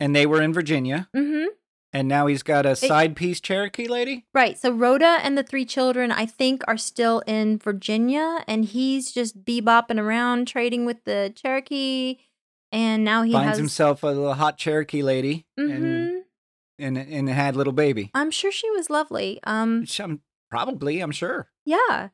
[0.00, 1.08] and they were in Virginia.
[1.14, 1.44] hmm
[1.92, 4.24] And now he's got a side piece Cherokee lady.
[4.32, 4.56] Right.
[4.58, 9.44] So Rhoda and the three children, I think, are still in Virginia, and he's just
[9.44, 12.16] bebopping around trading with the Cherokee.
[12.72, 13.58] And now he Finds has.
[13.58, 16.20] himself a little hot Cherokee lady and, Mhm.
[16.78, 18.10] and and had a little baby.
[18.14, 19.40] I'm sure she was lovely.
[19.44, 19.84] Um.
[19.86, 21.50] Some, probably, I'm sure.
[21.66, 22.08] Yeah.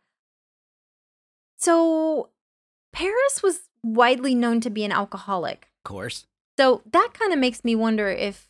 [1.59, 2.31] So
[2.93, 5.69] Paris was widely known to be an alcoholic.
[5.85, 6.27] Of course.
[6.59, 8.49] So that kind of makes me wonder if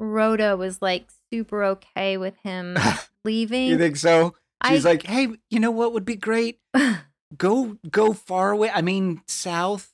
[0.00, 2.76] Rhoda was like super okay with him
[3.24, 3.68] leaving.
[3.68, 4.34] You think so?
[4.66, 6.58] She's I- like, hey, you know what would be great?
[7.36, 8.70] Go go far away.
[8.70, 9.92] I mean, south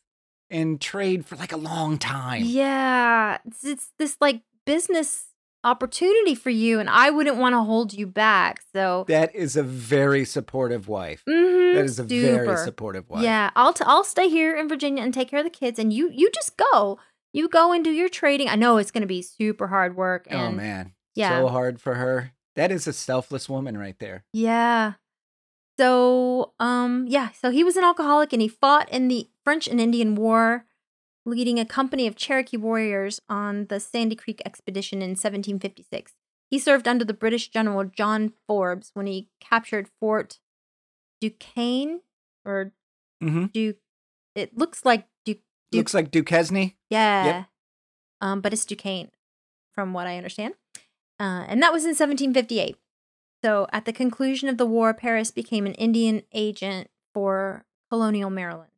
[0.51, 2.43] and trade for like a long time.
[2.45, 5.27] Yeah, it's, it's this like business
[5.65, 8.63] opportunity for you, and I wouldn't want to hold you back.
[8.75, 11.23] So That is a very supportive wife.
[11.29, 13.23] mhm, That is a very supportive wife.
[13.23, 15.93] Yeah, I'll t- I'll stay here in Virginia and take care of the kids, and
[15.93, 16.99] you you just go.
[17.33, 18.49] You go and do your trading.
[18.49, 20.29] I know it's going to be super hard work.
[20.31, 20.93] Oh man.
[21.17, 21.41] yeah.
[21.41, 22.31] So hard for her.
[22.55, 24.23] That is a selfless woman right there.
[24.33, 24.93] Yeah.
[25.79, 29.81] So, um, yeah, so he was an alcoholic and he fought in the French and
[29.81, 30.67] Indian War,
[31.27, 36.13] leading a company of Cherokee warriors on the Sandy Creek expedition in 1756.
[36.51, 40.39] He served under the British General John Forbes when he captured Fort
[41.21, 42.01] Duquesne
[42.45, 42.73] or
[43.23, 43.47] Mm-hmm.
[43.47, 43.77] Duke.
[44.35, 45.39] It looks like Duke.
[45.71, 46.73] Duke Looks like Duquesne.
[46.91, 47.45] yeah.
[48.21, 49.11] Um, but it's Duquesne,
[49.73, 50.55] from what I understand.
[51.19, 52.77] Uh, and that was in 1758.
[53.43, 58.73] So at the conclusion of the war, Pearis became an Indian agent for colonial Maryland.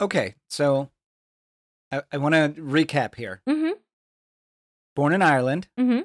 [0.00, 0.90] Okay, so
[1.92, 3.42] I, I want to recap here.
[3.48, 3.72] Mm-hmm.
[4.96, 6.00] Born in Ireland Mm-hmm.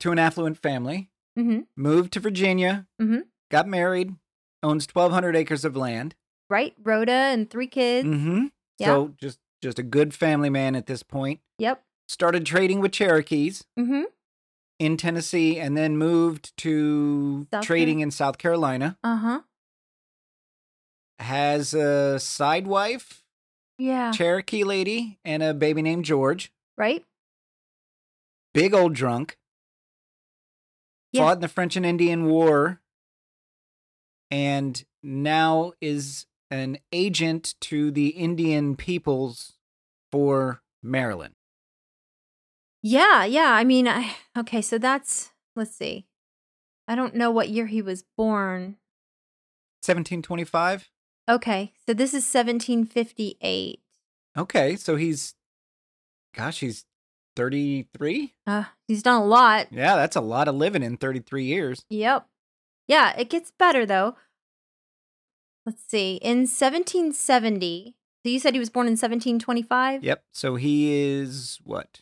[0.00, 1.60] to an affluent family, Mm-hmm.
[1.76, 3.22] moved to Virginia, Mhm.
[3.50, 4.14] got married,
[4.62, 6.14] owns 1,200 acres of land.
[6.48, 6.74] Right?
[6.82, 8.06] Rhoda and three kids.
[8.06, 8.46] Mm-hmm.
[8.78, 8.86] Yeah.
[8.86, 11.40] So just just a good family man at this point.
[11.58, 11.82] Yep.
[12.06, 14.02] Started trading with Cherokees Mm-hmm.
[14.78, 18.96] in Tennessee, and then moved to South trading in South Carolina.
[19.02, 19.40] Uh-huh.
[21.18, 23.23] Has a side wife,
[23.78, 24.12] Yeah.
[24.12, 26.52] Cherokee lady, and a baby named George.
[26.76, 27.04] right?
[28.52, 29.36] Big old drunk.
[31.12, 31.22] Yeah.
[31.22, 32.80] Fought in the French and Indian War,
[34.30, 39.54] and now is an agent to the Indian peoples
[40.12, 41.34] for Maryland.
[42.82, 43.52] Yeah, yeah.
[43.52, 46.06] I mean, I okay, so that's let's see.
[46.86, 48.76] I don't know what year he was born.
[49.82, 50.90] 1725.
[51.28, 53.80] Okay, so this is 1758.
[54.36, 55.34] Okay, so he's,
[56.34, 56.84] gosh, he's
[57.36, 58.34] 33.
[58.46, 59.68] Uh, he's done a lot.
[59.70, 61.84] Yeah, that's a lot of living in 33 years.
[61.88, 62.26] Yep.
[62.86, 64.16] Yeah, it gets better though.
[65.64, 66.16] Let's see.
[66.16, 70.04] In 1770, so you said he was born in 1725?
[70.04, 70.24] Yep.
[70.32, 72.00] So he is what,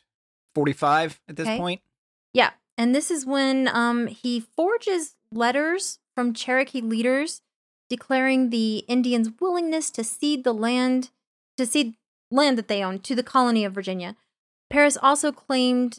[0.56, 1.58] 45 at this Okay.
[1.58, 1.80] point?
[2.34, 2.50] Yeah.
[2.76, 7.42] And this is when um he forges letters from Cherokee leaders
[7.96, 11.10] declaring the Indians' willingness to cede the land
[11.58, 11.92] to cede
[12.30, 14.16] land that they own to the colony of Virginia.
[14.72, 15.98] Pearis also claimed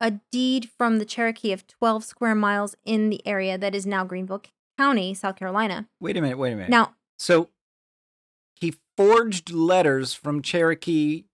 [0.00, 4.04] a deed from the Cherokee of 12 square miles in the area that is now
[4.04, 4.42] Greenville
[4.78, 5.88] County, South Carolina.
[6.00, 6.38] Wait a minute.
[6.38, 6.70] Wait a minute.
[6.70, 7.50] Now, So
[8.60, 11.24] he forged letters from Cherokee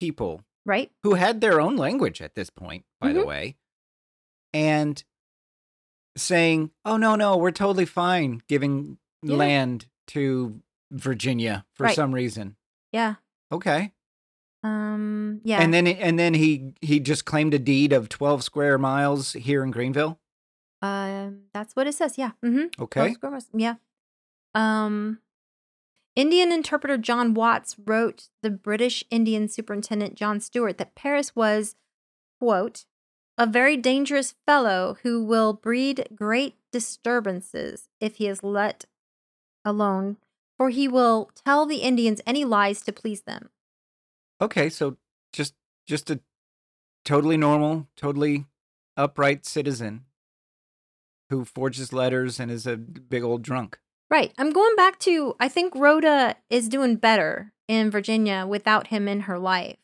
[0.00, 0.90] people right?
[1.02, 3.26] who had their own language at this point, by the Mhm.
[3.26, 3.56] way,
[4.54, 5.04] and
[6.16, 9.36] saying, "Oh no, no, we're totally fine giving Yeah.
[9.36, 11.94] land to Virginia for Right.
[11.96, 12.56] some reason."
[12.92, 13.16] Yeah.
[13.52, 13.92] Okay.
[14.62, 15.60] Um yeah.
[15.60, 19.62] And then and then he he just claimed a deed of 12 square miles here
[19.62, 20.18] in Greenville.
[20.80, 22.16] Um, that's what it says.
[22.18, 22.32] Yeah.
[22.44, 22.82] Mm-hmm.
[22.82, 23.16] Okay.
[23.52, 23.74] Yeah.
[24.54, 25.18] Um,
[26.14, 31.74] Indian interpreter John Watts wrote the British Indian superintendent John Stuart that Pearis was,
[32.40, 32.84] quote,
[33.36, 38.84] a very dangerous fellow who will breed great disturbances if he is let
[39.68, 40.16] alone,
[40.56, 43.50] for he will tell the Indians any lies to please them.
[44.40, 44.96] Okay, so
[45.32, 45.54] just
[45.86, 46.20] just a
[47.04, 48.46] totally normal, totally
[48.96, 50.04] upright citizen
[51.30, 53.78] who forges letters and is a big old drunk.
[54.10, 54.32] Right.
[54.38, 59.20] I'm going back to I think Rhoda is doing better in Virginia without him in
[59.22, 59.76] her life.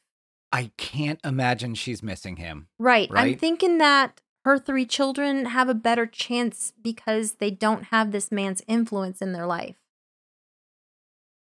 [0.50, 2.68] I can't imagine she's missing him.
[2.78, 3.10] Right.
[3.12, 8.30] I'm thinking that her three children have a better chance because they don't have this
[8.32, 9.76] man's influence in their life.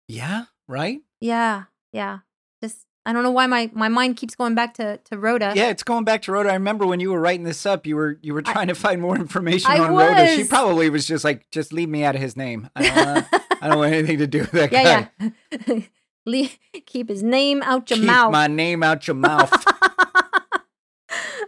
[0.07, 0.99] Yeah, right?
[1.19, 1.63] Yeah.
[1.93, 2.19] Yeah.
[2.61, 5.53] Just I don't know why my my mind keeps going back to to Rhoda.
[5.55, 6.49] Yeah, it's going back to Rhoda.
[6.49, 8.75] I remember when you were writing this up, you were you were I- trying to
[8.75, 10.27] find more information I on Rhoda.
[10.35, 12.69] She probably was just like, just leave me out of his name.
[12.75, 13.27] I don't, wanna,
[13.61, 14.81] I don't want anything to do with that guy.
[14.83, 15.29] yeah,
[15.67, 15.79] yeah.
[16.25, 16.49] Le-
[16.85, 18.31] keep his name out your Keep mouth.
[18.31, 19.51] my name out your mouth.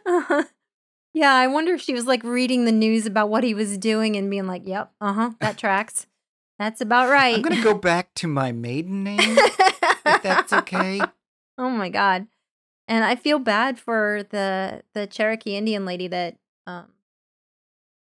[1.13, 4.15] yeah, I wonder if she was like reading the news about what he was doing
[4.15, 6.07] and being like, "Yep, uh huh, that tracks.
[6.59, 11.01] That's about right." I'm gonna go back to my maiden name, if that's okay.
[11.55, 12.25] Oh my god.
[12.87, 16.35] And I feel bad for the the Cherokee Indian lady that
[16.65, 16.87] um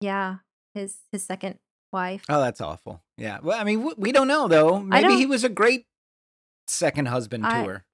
[0.01, 0.37] yeah,
[0.75, 1.57] his his second
[1.91, 2.23] wife.
[2.29, 3.01] Oh, that's awful.
[3.17, 3.39] Yeah.
[3.41, 4.79] Well, I mean, w- we don't know though.
[4.79, 5.85] Maybe he was a great
[6.67, 7.85] second husband to I- her.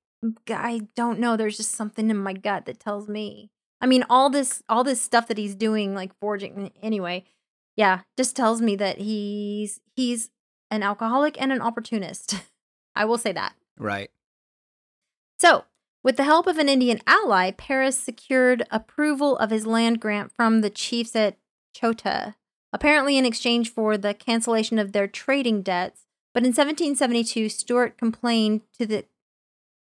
[0.49, 3.51] I don't know, there's just something in my gut that tells me.
[3.85, 7.23] I mean, all this all this stuff that he's doing like forging eh, anyway.
[7.75, 10.31] Yeah, just tells me that he's he's
[10.71, 12.41] an alcoholic and an opportunist.
[12.95, 13.53] I will say that.
[13.77, 14.09] Right.
[15.37, 15.65] So,
[16.03, 20.61] with the help of an Indian ally, Pearis secured approval of his land grant from
[20.61, 21.37] the chiefs at
[21.71, 22.33] Chota,
[22.73, 26.07] apparently in exchange for the cancellation of their trading debts.
[26.33, 29.05] But in 1772, Stuart complained to the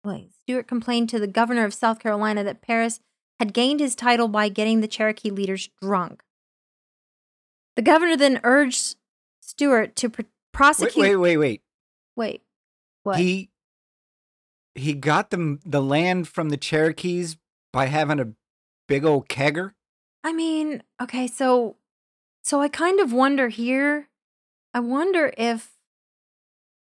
[0.03, 2.99] wait, Stuart complained to the governor of South Carolina that Pearis
[3.39, 6.23] had gained his title by getting the Cherokee leaders drunk.
[7.75, 8.95] The governor then urged
[9.41, 10.97] Stuart to pr- Wait, prosecute.
[10.97, 11.61] wait, wait, wait.
[12.15, 12.41] wait.
[13.03, 13.19] What?
[13.19, 13.49] He
[14.73, 17.37] he got the the land from the Cherokees
[17.71, 18.33] by having a
[18.87, 19.73] big old kegger.
[20.23, 21.75] I mean, okay, so
[22.43, 24.09] so I kind of wonder here.
[24.73, 25.73] I wonder if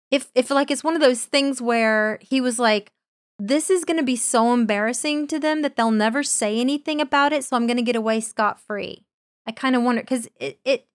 [0.10, 2.92] if if like it's one of those things where he was like
[3.40, 7.34] this is going to be so embarrassing to them that they'll never say anything about
[7.34, 9.06] it, so I'm going to get away scot free.
[9.48, 10.86] I kind of wonder cuz it it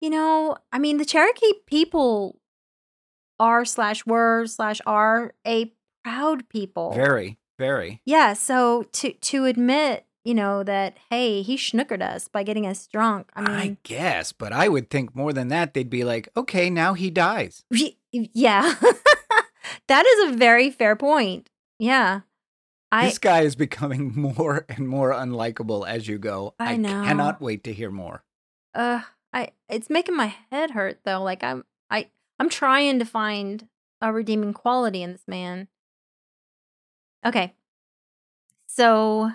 [0.00, 2.36] you know, I mean, the Cherokee people
[3.38, 6.92] are slash were slash are a proud people.
[6.92, 8.00] Very, very.
[8.04, 12.86] Yeah, so to to admit, you know, that hey, he schnookered us by getting us
[12.86, 13.30] drunk.
[13.34, 15.74] I I, guess, but I would think more than that.
[15.74, 17.64] They'd be like, okay, now he dies.
[18.12, 18.74] yeah.
[19.88, 21.48] that is a very fair point.
[21.80, 22.20] Yeah.
[22.92, 26.54] I this guy is becoming more and more unlikable as you go.
[26.58, 27.04] I know.
[27.04, 28.22] cannot wait to hear more.
[28.74, 29.02] uh
[29.32, 31.22] I it's making my head hurt though.
[31.22, 32.08] Like I'm I
[32.38, 33.68] I'm trying to find
[34.00, 35.68] a redeeming quality in this man.
[37.24, 37.54] Okay.
[38.66, 39.32] So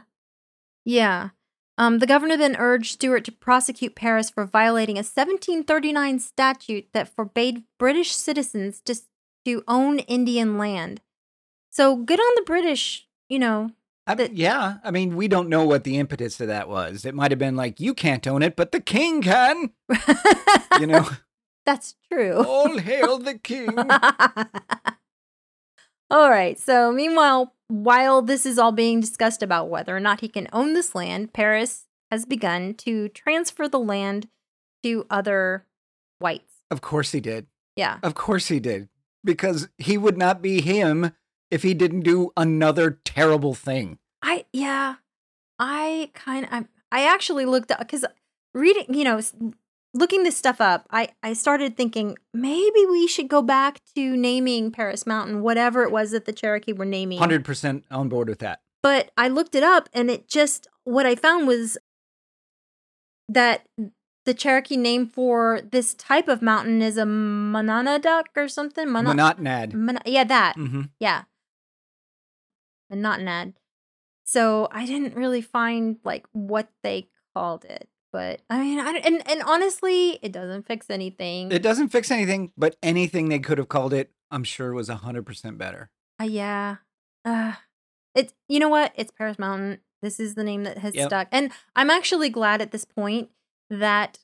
[0.83, 1.29] yeah.
[1.77, 7.09] Um, the governor then urged Stuart to prosecute Pearis for violating a 1739 statute that
[7.09, 8.95] forbade British citizens to,
[9.43, 11.01] to own Indian land.
[11.75, 13.71] So good on the British, you know.
[14.07, 17.03] I, That- yeah, I mean, we don't know what the impetus to that was.
[17.03, 19.71] It might have been like, you can't own it, but the king can.
[20.79, 21.07] You know,
[21.65, 22.43] That's true.
[22.45, 23.77] all hail the king.
[26.09, 26.59] all right.
[26.59, 30.73] So, meanwhile, while this is all being discussed about whether or not he can own
[30.73, 34.27] this land, Pearis has begun to transfer the land
[34.83, 35.65] to other
[36.19, 36.53] whites.
[36.69, 37.47] Of course he did.
[37.75, 37.97] Yeah.
[38.03, 38.89] Of course he did.
[39.23, 41.11] Because he would not be him
[41.55, 43.97] if he didn't do another terrible thing.
[44.21, 44.95] I yeah.
[45.57, 48.03] I kind of I actually looked up cuz
[48.53, 49.21] reading, you know,
[49.93, 54.69] looking this stuff up, I I started thinking maybe we should go back to naming
[54.71, 57.19] Paris Mountain whatever it was that the Cherokee were naming.
[57.19, 58.59] 100% on board with that.
[58.83, 61.77] But I looked it up and it just what I found was
[63.29, 63.65] that
[64.25, 68.89] the Cherokee name for this type of mountain is a Monadnock or something.
[68.89, 69.73] Mono- Monotnad.
[69.73, 70.57] Mon- yeah, that.
[70.57, 70.81] Mm-hmm.
[70.99, 71.23] Yeah.
[72.89, 73.53] And not an ad.
[74.25, 77.87] So I didn't really find like what they called it.
[78.11, 81.51] But I mean, I, and and honestly, it doesn't fix anything.
[81.51, 85.57] It doesn't fix anything, but anything they could have called it, I'm sure was 100%
[85.57, 85.89] better.
[86.21, 86.77] Uh, yeah.
[87.25, 87.53] Uh,
[88.13, 88.93] it's you know what?
[88.95, 89.79] It's Paris Mountain.
[90.01, 91.09] This is the name that has Yep.
[91.09, 93.29] stuck, and I'm actually glad at this point
[93.69, 94.19] that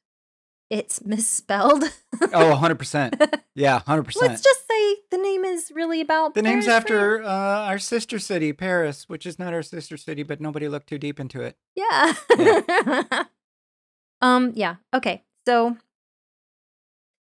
[0.72, 1.84] it's misspelled.
[2.34, 3.42] Oh, 100%.
[3.56, 4.22] Yeah, 100%.
[4.22, 8.54] Let's just say the name is really about the name's after uh, our sister city,
[8.54, 11.58] Paris, which is not our sister city, but nobody looked too deep into it.
[11.76, 12.14] Yeah.
[14.22, 14.52] um.
[14.56, 14.76] Yeah.
[14.94, 15.24] Okay.
[15.48, 15.78] So.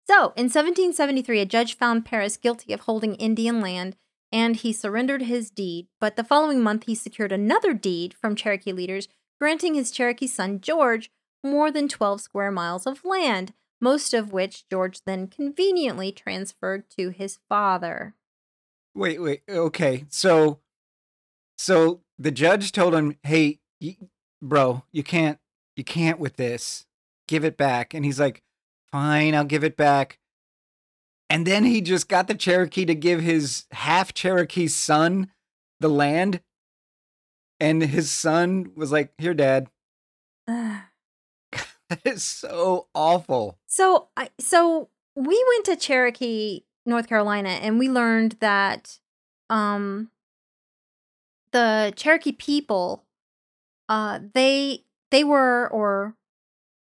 [0.07, 3.95] So, in 1773, a judge found Pearis guilty of holding Indian land,
[4.31, 5.87] and he surrendered his deed.
[5.99, 9.07] But the following month, he secured another deed from Cherokee leaders,
[9.39, 11.09] granting his Cherokee son George
[11.43, 17.09] more than 12 square miles of land, most of which George then conveniently transferred to
[17.09, 18.15] his father.
[18.93, 19.41] Wait, wait.
[19.49, 20.05] Okay.
[20.09, 20.59] So
[21.57, 23.97] so the judge told him, "Hey, y-
[24.41, 25.39] bro, you can't
[25.75, 26.85] you can't with this.
[27.27, 28.43] Give it back." And he's like,
[28.91, 30.19] "Fine, I'll give it back."
[31.29, 35.31] And then he just got the Cherokee to give his half Cherokee son
[35.79, 36.41] the land.
[37.59, 39.69] And his son was like, "Here, dad."
[42.03, 43.59] That is so awful.
[43.67, 48.99] So I so we went to Cherokee, North Carolina, and we learned that
[49.49, 50.09] um
[51.51, 53.03] the Cherokee people
[53.89, 56.15] uh they they were or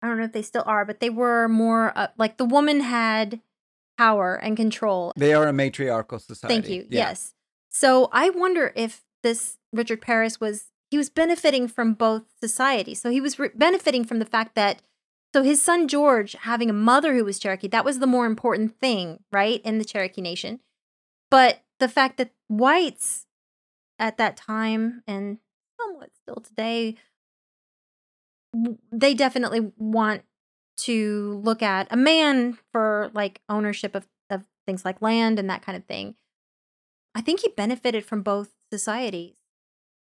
[0.01, 2.81] I don't know if they still are, but they were more uh, like the woman
[2.81, 3.39] had
[3.97, 5.13] power and control.
[5.15, 6.53] They are a matriarchal society.
[6.53, 6.81] Thank you.
[6.89, 7.07] Yeah.
[7.09, 7.33] Yes.
[7.69, 13.01] So I wonder if this Richard Pearis was he was benefiting from both societies.
[13.01, 14.81] So he was re- benefiting from the fact that
[15.33, 18.79] so his son George having a mother who was Cherokee that was the more important
[18.79, 20.59] thing, right, in the Cherokee Nation.
[21.29, 23.25] But the fact that whites
[23.99, 25.39] at that time and
[25.79, 26.95] somewhat still today
[28.91, 30.23] they definitely want
[30.77, 35.61] to look at a man for like ownership of, of things like land and that
[35.61, 36.15] kind of thing.
[37.15, 39.35] I think he benefited from both societies.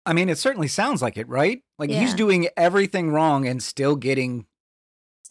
[0.07, 1.63] I mean, it certainly sounds like it, right?
[1.79, 4.47] Like he's doing everything wrong and still getting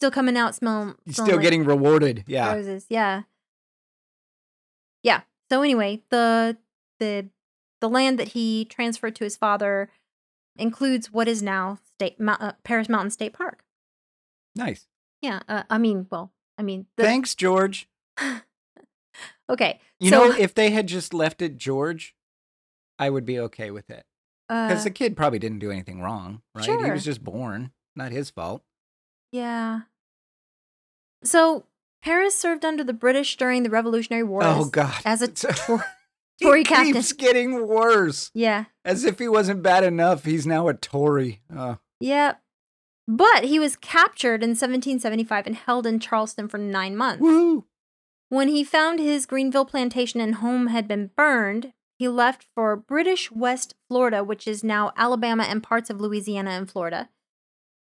[0.02, 2.24] Still coming out smelling, he's smelling still like getting rewarded.
[2.26, 2.52] Yeah.
[2.52, 2.86] roses.
[2.88, 3.22] Yeah.
[5.04, 5.20] Yeah.
[5.48, 6.56] So anyway, the
[6.98, 7.28] the
[7.80, 9.90] the land that he transferred to his father
[10.56, 13.62] includes what is now state uh, Paris Mountain State Park.
[14.56, 14.88] Nice.
[15.20, 17.88] Yeah, uh, I mean, well, I mean, the, Thanks, George.
[19.48, 19.78] okay.
[20.00, 22.16] You so, know, if they had just left it George,
[22.98, 24.04] I would be okay with it.
[24.48, 26.64] Because uh, the kid probably didn't do anything wrong, right?
[26.64, 28.64] He was just born, not his fault.
[29.30, 29.82] yeah.
[31.24, 31.64] So
[32.04, 34.94] Pearis served under the British during the Revolutionary War Oh as, God!
[35.04, 35.84] as a It's- Tor-
[36.38, 36.92] he Tory captain.
[36.94, 38.30] keeps getting worse.
[38.34, 38.64] yeah.
[38.84, 41.40] As if he wasn't bad enough, he's now a Tory.
[41.54, 41.78] Oh.
[42.00, 42.34] Yeah.
[43.06, 47.20] But he was captured in 1775 and held in Charleston for nine months.
[47.20, 47.64] Woo!
[48.28, 53.30] When he found his Greenville plantation and home had been burned, he left for British
[53.30, 57.10] West Florida, which is now Alabama and parts of Louisiana and Florida.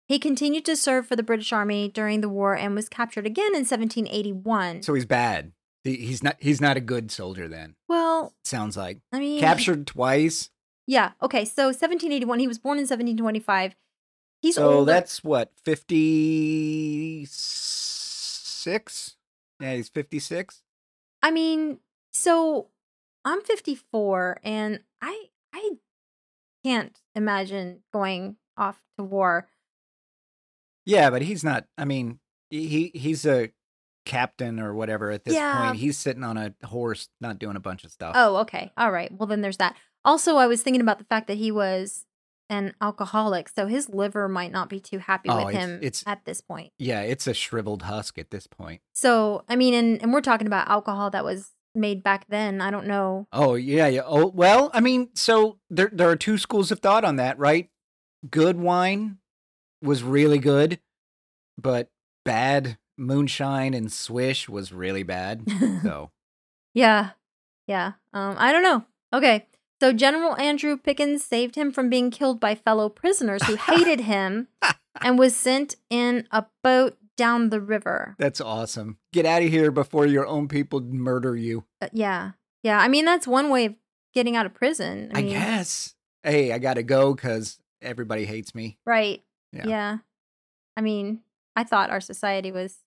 [0.06, 3.54] He continued to serve for the British Army during the war and was captured again
[3.54, 4.82] in 1781.
[4.82, 5.52] So he's bad.
[5.82, 6.36] He- He's not.
[6.40, 7.48] He's not a good soldier.
[7.48, 10.50] Then well, sounds like I mean, captured twice.
[10.86, 11.12] Yeah.
[11.22, 11.44] Okay.
[11.44, 12.38] So 1781.
[12.38, 13.74] He was born in 1725.
[14.42, 14.92] He's so older.
[14.92, 19.16] that's what fifty six.
[19.60, 20.62] Yeah, he's fifty six.
[21.22, 21.78] I mean,
[22.12, 22.68] so
[23.24, 25.24] I'm 54 and I
[25.54, 25.70] I
[26.64, 29.48] can't imagine going off to war.
[30.86, 31.64] Yeah, but he's not.
[31.78, 32.18] I mean,
[32.50, 33.50] he he's a
[34.04, 35.64] captain or whatever at this Yeah.
[35.66, 35.76] point.
[35.76, 38.12] He's sitting on a horse, not doing a bunch of stuff.
[38.16, 38.70] Oh, okay.
[38.76, 39.10] All right.
[39.12, 39.76] Well, then there's that.
[40.04, 42.04] Also, I was thinking about the fact that he was
[42.50, 46.04] an alcoholic, so his liver might not be too happy Oh, with it's- him it's-
[46.06, 46.74] at this point.
[46.78, 48.82] Yeah, it's a shriveled husk at this point.
[48.92, 52.60] So, I mean, and, and we're talking about alcohol that was made back then.
[52.60, 53.26] I don't know.
[53.32, 54.02] Oh yeah, yeah.
[54.04, 57.70] Oh well, I mean, so there there are two schools of thought on that, right?
[58.30, 59.16] Good wine
[59.84, 60.80] was really good,
[61.58, 61.90] but
[62.24, 65.44] bad moonshine and swish was really bad.
[65.82, 66.10] So
[66.74, 67.10] Yeah.
[67.66, 67.92] Yeah.
[68.12, 68.84] Um, I don't know.
[69.12, 69.46] Okay.
[69.80, 74.48] So General Andrew Pickens saved him from being killed by fellow prisoners who hated him
[75.02, 78.16] and was sent in a boat down the river.
[78.18, 78.98] that's awesome.
[79.12, 81.64] Get out of here before your own people murder you.
[81.80, 82.32] Uh, yeah.
[82.64, 82.78] Yeah.
[82.78, 83.74] I mean, that's one way of
[84.14, 85.10] getting out of prison.
[85.14, 85.94] I, mean, guess.
[86.24, 88.78] Hey, I gotta go because everybody hates me.
[88.84, 89.22] Right.
[89.54, 89.66] Yeah.
[89.66, 89.98] Yeah.
[90.76, 91.20] I mean,
[91.56, 92.78] I thought our society was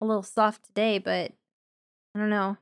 [0.00, 1.32] a little soft today, but
[2.14, 2.56] I don't know.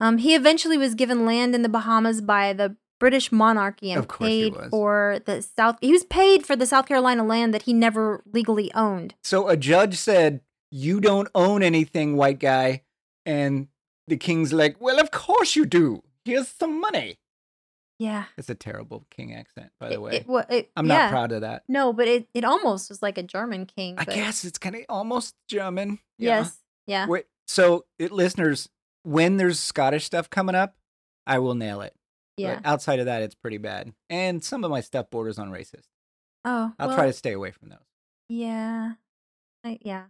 [0.00, 4.08] Um, he eventually was given land in the Bahamas by the British monarchy and Of
[4.08, 5.76] course he paid for the South.
[5.80, 9.14] He was paid for the South Carolina land that he never legally owned.
[9.22, 10.40] So a judge said,
[10.70, 12.82] "You don't own anything, white guy,"
[13.26, 13.68] and
[14.06, 16.02] the king's like, "Well, of course you do.
[16.24, 17.18] Here's some money."
[17.98, 18.24] Yeah.
[18.36, 20.16] It's a terrible king accent, by the It- way.
[20.16, 20.96] it, wa- it- I'm yeah.
[21.04, 21.64] not proud of that.
[21.68, 23.94] No, but it, it almost was like a German king.
[23.98, 25.98] I guess it's kind of almost German.
[26.18, 26.40] Yeah.
[26.40, 26.58] Yes.
[26.86, 27.06] Yeah.
[27.06, 28.68] Wait, so, it, listeners,
[29.02, 30.76] when there's Scottish stuff coming up,
[31.26, 31.94] I will nail it.
[32.36, 32.56] Yeah.
[32.56, 33.92] But outside of that, it's pretty bad.
[34.10, 35.88] And some of my stuff borders on racist.
[36.44, 36.72] Oh.
[36.78, 37.78] I'll well, try to stay away from those.
[38.28, 38.92] Yeah.
[39.64, 40.04] I, yeah.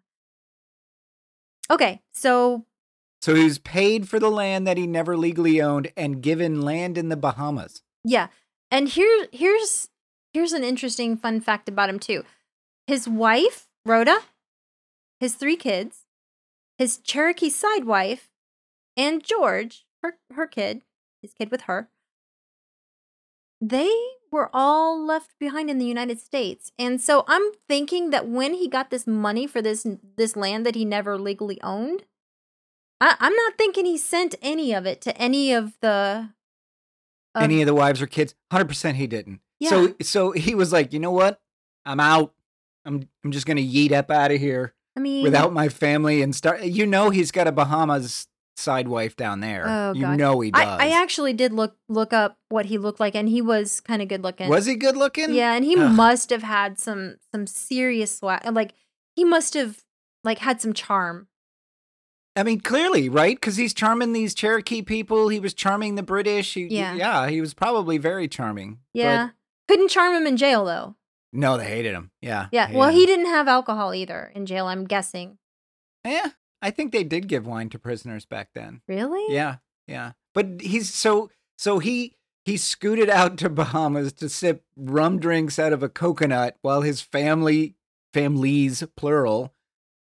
[1.71, 2.01] Okay.
[2.15, 2.65] So
[3.23, 6.97] So he was paid for the land that he never legally owned and given land
[6.97, 7.83] in the Bahamas.
[8.05, 8.29] Yeah.
[8.71, 9.89] And here here's
[10.33, 12.25] here's an interesting fun fact about him too.
[12.87, 14.19] His wife, Rhoda,
[15.19, 16.07] his three kids,
[16.79, 18.31] his Cherokee side wife,
[18.97, 20.83] and George, her her kid,
[21.23, 21.89] his kid with her.
[23.61, 23.91] They
[24.31, 26.71] were all left behind in the United States.
[26.79, 29.87] And so I'm thinking that when he got this money for this
[30.17, 32.05] this land that he never legally owned,
[33.01, 36.31] I, I'm not thinking he sent any of it to any of the
[37.35, 38.35] of- Any of the wives or kids?
[38.53, 39.41] 100% he didn't.
[39.61, 39.71] Yeah.
[39.71, 41.41] So so he was like, "You know what?
[41.87, 42.35] I'm out.
[42.85, 46.23] I'm I'm just going to yeet up out of here I mean without my family
[46.23, 49.65] and start You know he's got a Bahamas side wife down there.
[49.67, 50.63] Oh, you know he does.
[50.63, 54.03] I, I actually did look look up what he looked like, and he was kind
[54.03, 54.49] of good looking.
[54.49, 55.35] Was he good looking?
[55.35, 55.93] Yeah, and he Ugh.
[55.93, 58.51] must have had some some serious swag.
[58.51, 58.73] Like
[59.15, 59.83] he must have
[60.25, 61.29] like had some charm.
[62.37, 63.35] I mean, clearly, right?
[63.35, 65.29] Because he's charming these Cherokee people.
[65.29, 66.53] He was charming the British.
[66.55, 66.95] He, Yeah.
[66.95, 68.81] yeah, he was probably very charming.
[68.95, 69.29] But Yeah,
[69.69, 70.97] couldn't charm him in jail though.
[71.33, 72.11] no, they hated him.
[72.21, 72.49] Yeah.
[72.53, 72.95] Yeah, well, him.
[72.95, 74.67] he didn't have alcohol either in jail.
[74.67, 75.39] I'm guessing.
[76.07, 76.31] Yeah,
[76.63, 78.81] I think they did give wine to prisoners back then.
[78.87, 79.35] Really?
[79.35, 79.57] Yeah,
[79.89, 80.13] yeah.
[80.35, 85.73] But he's so so he he scooted out to Bahamas to sip rum drinks out
[85.73, 87.75] of a coconut while his family
[88.15, 89.53] families plural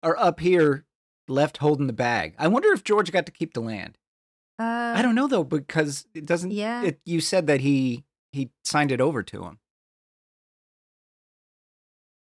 [0.02, 0.86] are up here
[1.30, 2.36] left holding the bag.
[2.38, 3.98] I wonder if George got to keep the land.
[4.58, 6.84] Uh, I don't know though because it doesn't Yeah.
[6.84, 9.60] it, you said that he he signed it over to him.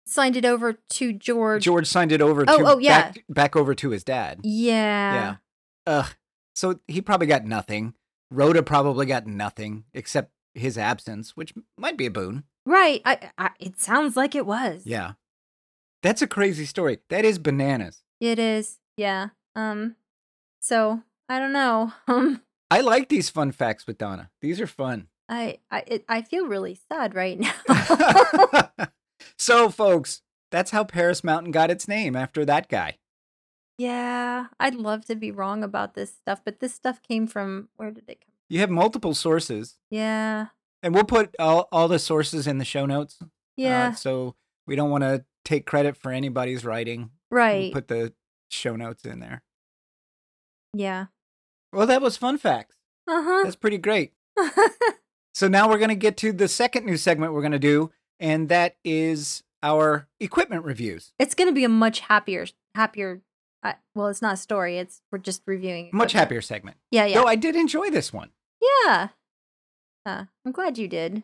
[0.06, 1.64] Signed it over to George.
[1.64, 3.02] George signed it over Oh, to oh, yeah.
[3.12, 4.40] back, back over to his dad.
[4.44, 5.14] Yeah.
[5.14, 5.36] Yeah.
[5.86, 6.16] Ugh.
[6.56, 7.94] So he probably got nothing.
[8.32, 12.44] Rhoda probably got nothing except his absence, which might be a boon.
[12.66, 13.02] Right.
[13.06, 13.52] I, I.
[13.60, 14.82] It sounds like it was.
[14.86, 15.14] Yeah.
[16.02, 17.00] That's a crazy story.
[17.10, 18.04] That is bananas.
[18.20, 18.79] It is.
[19.00, 19.30] Yeah.
[19.56, 19.96] Um
[20.60, 21.94] so I don't know.
[22.08, 22.42] Um
[22.72, 24.30] I like these fun facts with Donna.
[24.42, 25.08] These are fun.
[25.28, 27.54] I I it, I feel really sad right now.
[29.38, 30.22] so, folks,
[30.52, 32.98] that's how Paris Mountain got its name after that guy.
[33.78, 37.92] yeah, I'd love to be wrong about this stuff, but this stuff came from where
[37.92, 38.26] did it come?
[38.34, 38.34] From?
[38.50, 40.48] You have multiple sources, Yeah.
[40.84, 43.18] and we'll put all, all the sources in the show notes.
[43.22, 43.26] uh,
[43.56, 43.92] Yeah.
[43.94, 44.36] so
[44.68, 47.12] we don't want to take credit for anybody's writing.
[47.32, 47.72] We'll right.
[47.74, 48.14] put the
[48.50, 49.44] show notes in there.
[50.74, 51.06] yeah.
[51.72, 52.76] Well, that was fun facts.
[53.08, 53.44] Uh-huh.
[53.44, 54.14] That's pretty great.
[55.40, 57.92] So now we're going to get to the second new segment we're going to do,
[58.20, 61.14] and that is our equipment reviews.
[61.18, 62.46] it's going to be a much happier
[62.76, 63.22] happier
[63.64, 64.78] uh, well, it's not a story.
[64.78, 65.92] It's we're just reviewing.
[65.94, 66.78] Much happier segment.
[66.92, 67.16] Yeah, yeah.
[67.16, 68.32] Though I did enjoy this one.
[68.86, 69.10] yeah.
[70.06, 71.24] Uh, I'm glad you did.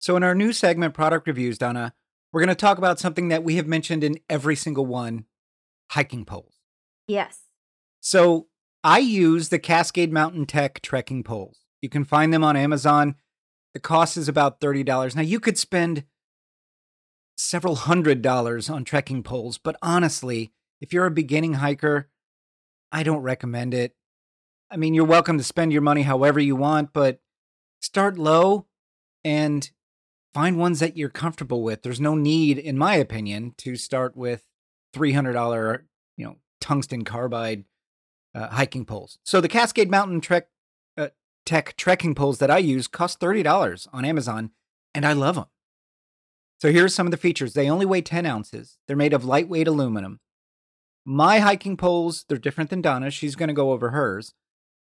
[0.00, 1.94] So, in our new segment, Product Reviews, Donna,
[2.32, 5.26] we're going to talk about something that we have mentioned in every single one
[5.90, 6.54] hiking poles.
[7.06, 7.40] Yes.
[8.00, 8.46] So,
[8.82, 11.58] I use the Cascade Mountain Tech trekking poles.
[11.82, 13.16] You can find them on Amazon.
[13.74, 15.14] The cost is about $30.
[15.14, 16.04] Now, you could spend
[17.36, 22.08] several hundred dollars on trekking poles, but honestly, if you're a beginning hiker,
[22.92, 23.94] I don't recommend it.
[24.70, 27.20] I mean, you're welcome to spend your money however you want, but
[27.80, 28.66] start low
[29.24, 29.70] and
[30.32, 31.82] find ones that you're comfortable with.
[31.82, 34.44] There's no need, in my opinion, to start with
[34.94, 35.82] $300,
[36.16, 37.64] you know, tungsten carbide
[38.34, 39.18] uh, hiking poles.
[39.24, 40.48] So the Cascade Mountain Trek
[40.96, 41.08] uh,
[41.46, 44.50] Tech trekking poles that I use cost $30 on Amazon,
[44.94, 45.46] and I love them.
[46.60, 47.54] So here's some of the features.
[47.54, 48.78] They only weigh 10 ounces.
[48.86, 50.20] They're made of lightweight aluminum.
[51.06, 53.10] My hiking poles, they're different than Donna.
[53.10, 54.34] She's going to go over hers.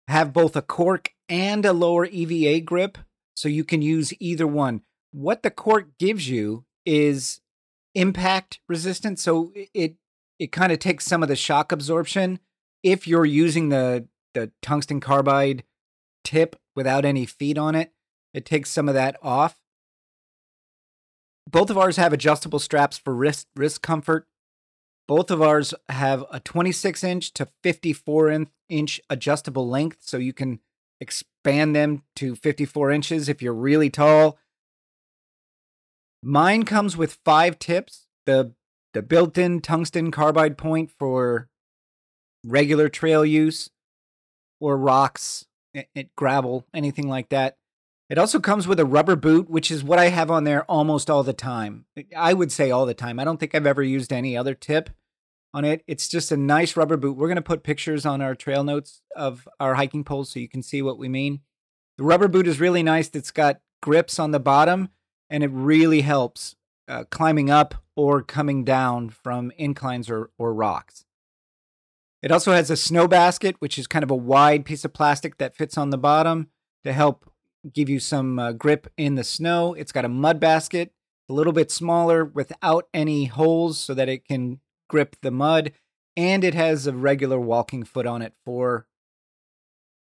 [0.08, 2.98] Have both a cork and a lower EVA grip,
[3.36, 4.82] so you can use either one.
[5.12, 7.41] What the cork gives you is
[7.96, 9.96] impact resistance, so it it,
[10.40, 12.40] it kind of takes some of the shock absorption
[12.84, 15.64] if you're using the the tungsten carbide
[16.24, 17.92] tip without any feet on it.
[18.34, 19.60] It takes some of that off.
[21.50, 24.28] Both of ours have adjustable straps for wrist wrist comfort.
[25.08, 30.60] Both of ours have a 26 inch to 54 inch adjustable length, so you can
[31.02, 34.38] expand them to 54 inches if you're really tall.
[36.24, 38.08] Mine comes with five tips.
[38.26, 38.54] The
[38.94, 41.48] the built-in tungsten carbide point for
[42.46, 43.70] regular trail use
[44.60, 45.46] or rocks,
[45.76, 47.58] i- i- gravel, anything like that.
[48.10, 51.10] It also comes with a rubber boot, which is what I have on there almost
[51.10, 51.86] all the time.
[52.16, 53.18] I would say all the time.
[53.18, 54.90] I don't think I've ever used any other tip
[55.54, 55.84] on it.
[55.88, 57.16] It's just a nice rubber boot.
[57.16, 60.50] We're going to put pictures on our trail notes of our hiking poles so you
[60.50, 61.40] can see what we mean.
[61.98, 63.10] The rubber boot is really nice.
[63.14, 64.90] It's got grips on the bottom
[65.32, 66.56] and it really helps
[66.88, 71.06] uh, climbing up or coming down from inclines or, or rocks.
[72.22, 75.38] It also has a snow basket, which is kind of a wide piece of plastic
[75.38, 76.50] that fits on the bottom
[76.84, 77.32] to help
[77.74, 79.74] give you some uh, grip in the snow.
[79.74, 80.92] It's got a mud basket,
[81.30, 84.60] a little bit smaller without any holes so that it can
[84.90, 85.72] grip the mud.
[86.18, 88.86] And it has a regular walking foot on it for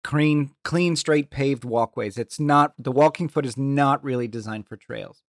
[0.04, 2.18] clean, clean, straight paved walkways.
[2.18, 5.24] It's not, the walking foot is not really designed for trails.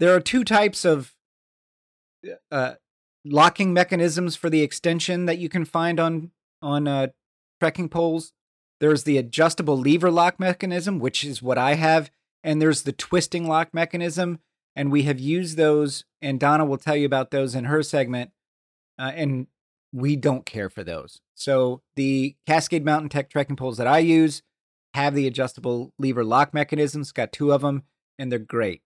[0.00, 1.14] There are two types of
[2.50, 2.74] uh,
[3.24, 6.30] locking mechanisms for the extension that you can find on
[6.62, 7.08] on uh,
[7.60, 8.32] trekking poles.
[8.80, 12.10] There's the adjustable lever lock mechanism, which is what I have,
[12.42, 14.40] and there's the twisting lock mechanism,
[14.74, 16.04] and we have used those.
[16.20, 18.30] And Donna will tell you about those in her segment,
[18.98, 19.46] uh, and
[19.94, 21.20] we don't care for those.
[21.36, 24.42] So the Cascade Mountain Tech trekking poles that I use
[24.92, 27.12] have the adjustable lever lock mechanisms.
[27.12, 27.84] Got two of them,
[28.18, 28.82] and they're great.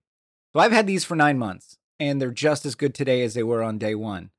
[0.52, 3.42] So I've had these for nine months, and they're just as good today as they
[3.42, 4.30] were on day one.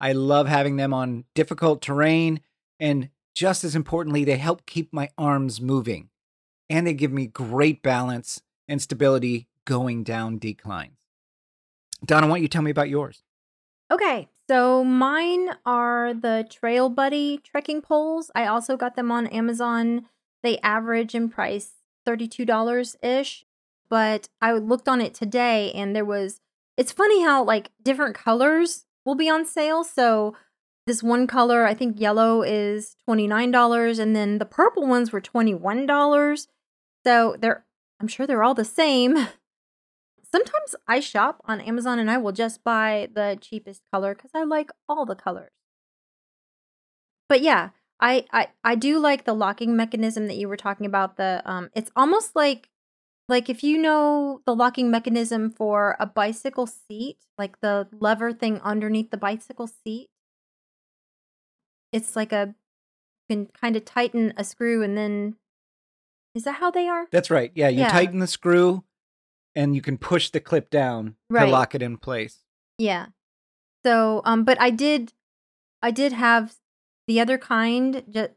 [0.00, 2.40] I love having them on difficult terrain,
[2.78, 6.10] and just as importantly, they help keep my arms moving,
[6.70, 10.98] and they give me great balance and stability going down declines.
[12.04, 13.22] Donna, why don't you tell me about yours?
[13.92, 18.30] Okay, so mine are the Trail Buddy trekking poles.
[18.34, 20.06] I also got them on Amazon.
[20.42, 21.72] They average in price
[22.08, 23.44] $32 ish,
[23.90, 26.40] but I looked on it today and there was
[26.78, 29.84] it's funny how like different colors will be on sale.
[29.84, 30.34] So
[30.86, 36.46] this one color, I think yellow is $29 and then the purple ones were $21.
[37.04, 37.66] So they're
[38.00, 39.28] I'm sure they're all the same.
[40.34, 44.44] Sometimes I shop on Amazon and I will just buy the cheapest color cuz I
[44.44, 45.52] like all the colors.
[47.28, 47.70] But yeah,
[48.00, 51.70] I, I I do like the locking mechanism that you were talking about the um
[51.74, 52.68] it's almost like
[53.28, 58.60] like if you know the locking mechanism for a bicycle seat, like the lever thing
[58.60, 60.08] underneath the bicycle seat,
[61.92, 62.54] it's like a
[63.28, 65.36] you can kind of tighten a screw and then
[66.34, 67.06] is that how they are?
[67.10, 67.52] That's right.
[67.54, 67.90] Yeah, you Yeah.
[67.92, 68.84] tighten the screw
[69.54, 71.46] and you can push the clip down Right.
[71.46, 72.38] to lock it in place.
[72.78, 73.06] Yeah.
[73.84, 75.12] So, um, but I did,
[75.82, 76.54] I did have
[77.06, 78.02] the other kind.
[78.08, 78.30] Just,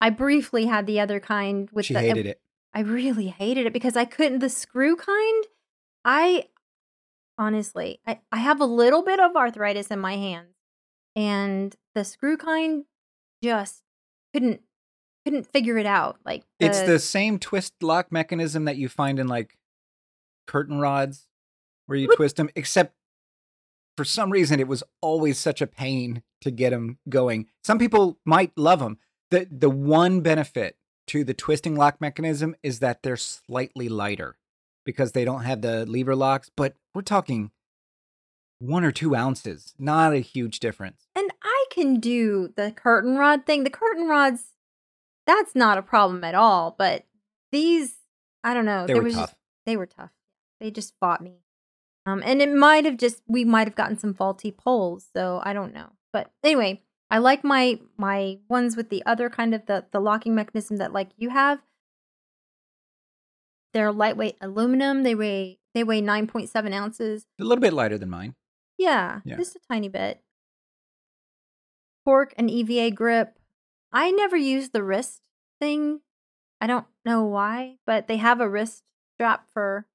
[0.00, 2.00] I briefly had the other kind with she the.
[2.00, 2.40] hated it.
[2.74, 5.44] I really hated it because I couldn't the screw kind.
[6.04, 6.46] I
[7.38, 10.54] honestly, I, I have a little bit of arthritis in my hands,
[11.14, 12.84] and the screw kind
[13.42, 13.82] just
[14.34, 14.62] couldn't
[15.24, 16.18] couldn't figure it out.
[16.24, 19.56] Like It's the same twist lock mechanism that you find in like
[20.46, 21.28] curtain rods
[21.86, 22.94] where you twist them, except
[23.96, 27.46] for some reason it was always such a pain to get them going.
[27.62, 28.98] Some people might love them.
[29.30, 30.76] The the one benefit
[31.08, 34.36] to the twisting lock mechanism is that they're slightly lighter
[34.84, 37.50] because they don't have the lever locks, but we're talking
[38.58, 41.06] one or two ounces, not a huge difference.
[41.16, 43.64] and I can do the curtain rod thing.
[43.64, 44.44] The curtain rods,
[45.26, 46.74] that's not a problem at all.
[46.78, 47.04] But
[47.50, 47.96] these,
[48.44, 48.86] I don't know.
[48.86, 49.30] They were tough.
[49.30, 49.36] Just,
[49.66, 50.10] they were tough.
[50.62, 51.40] They just fought me.
[52.06, 55.52] Um, and it might have just we might have gotten some faulty poles, so I
[55.52, 55.90] don't know.
[56.12, 60.36] But anyway, I like my my ones with the other kind of the the locking
[60.36, 61.58] mechanism that like you have.
[63.74, 65.02] They're lightweight aluminum.
[65.02, 67.26] They weigh they weigh nine point seven ounces.
[67.40, 68.34] A little bit lighter than mine.
[68.78, 69.36] Yeah, Yeah.
[69.36, 70.22] just a tiny bit.
[72.04, 73.38] Cork and EVA grip.
[73.92, 75.22] I never use the wrist
[75.60, 76.00] thing.
[76.60, 78.82] I don't know why, but they have a wrist
[79.14, 79.86] strap for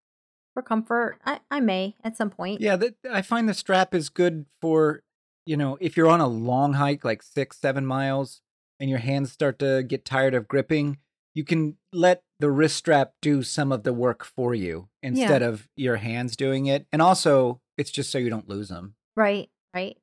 [0.57, 1.19] for comfort.
[1.23, 2.61] I, I may at some point.
[2.61, 5.03] Yeah, that, I find the strap is good for,
[5.45, 8.41] you know, if you're on a long hike, like six, seven miles,
[8.79, 10.97] and your hands start to get tired of gripping,
[11.35, 15.67] you can let the wrist strap do some of the work for you instead of
[15.75, 16.87] your hands doing it.
[16.91, 18.95] And also, it's just so you don't lose them.
[19.15, 19.95] Right, right.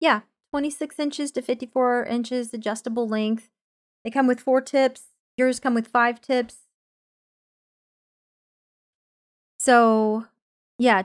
[0.00, 3.48] Yeah, 26 inches to 54 inches adjustable length.
[4.02, 5.02] They come with four tips.
[5.36, 6.67] Yours come with five tips.
[9.68, 10.24] So,
[10.78, 11.02] yeah,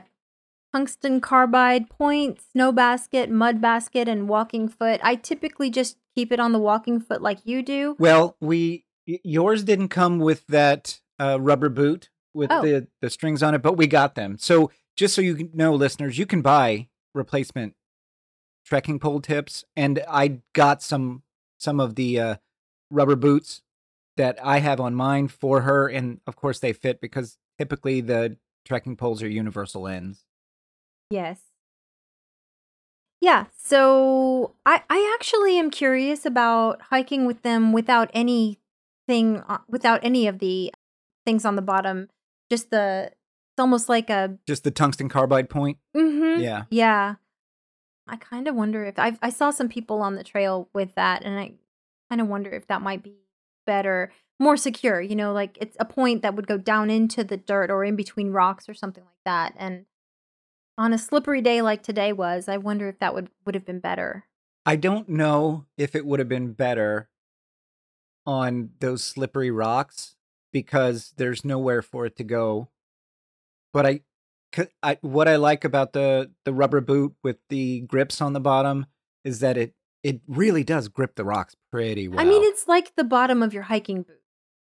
[0.72, 5.00] tungsten carbide point, snow basket, mud basket, and walking foot.
[5.02, 7.94] I typically just keep it on the walking foot like you do.
[7.98, 12.62] Well, we yours didn't come with that uh, rubber boot with Oh.
[12.62, 14.38] the the strings on it, but we got them.
[14.38, 17.74] So just so you know, listeners, you can buy replacement
[18.64, 21.22] trekking pole tips, and I got some
[21.58, 22.34] some of the uh,
[22.90, 23.60] rubber boots
[24.16, 28.38] that I have on mine for her, and of course they fit because typically the
[28.64, 30.24] trekking poles are universal ends.
[31.10, 31.40] Yes.
[33.20, 40.00] Yeah, so I I actually am curious about hiking with them without anything uh, without
[40.02, 40.74] any of the
[41.24, 42.10] things on the bottom.
[42.50, 45.78] Just the it's almost like a Just the tungsten carbide point.
[45.96, 46.42] Mm-hmm.
[46.42, 46.64] Yeah.
[46.70, 47.14] Yeah.
[48.06, 51.22] I kind of wonder if I I saw some people on the trail with that
[51.24, 51.52] and I
[52.10, 53.14] kind of wonder if that might be
[53.64, 57.36] better, more secure, you know, like it's a point that would go down into the
[57.36, 59.54] dirt or in between rocks or something like that.
[59.56, 59.86] And
[60.76, 63.80] on a slippery day like today was, I wonder if that would would have been
[63.80, 64.24] better.
[64.66, 67.08] I don't know if it would have been better
[68.26, 70.16] on those slippery rocks
[70.52, 72.68] because there's nowhere for it to go.
[73.72, 74.00] But I,
[74.82, 78.86] I what I like about the the rubber boot with the grips on the bottom
[79.24, 79.74] is that it
[80.04, 82.20] it really does grip the rocks pretty well.
[82.20, 84.20] I mean, it's like the bottom of your hiking boot.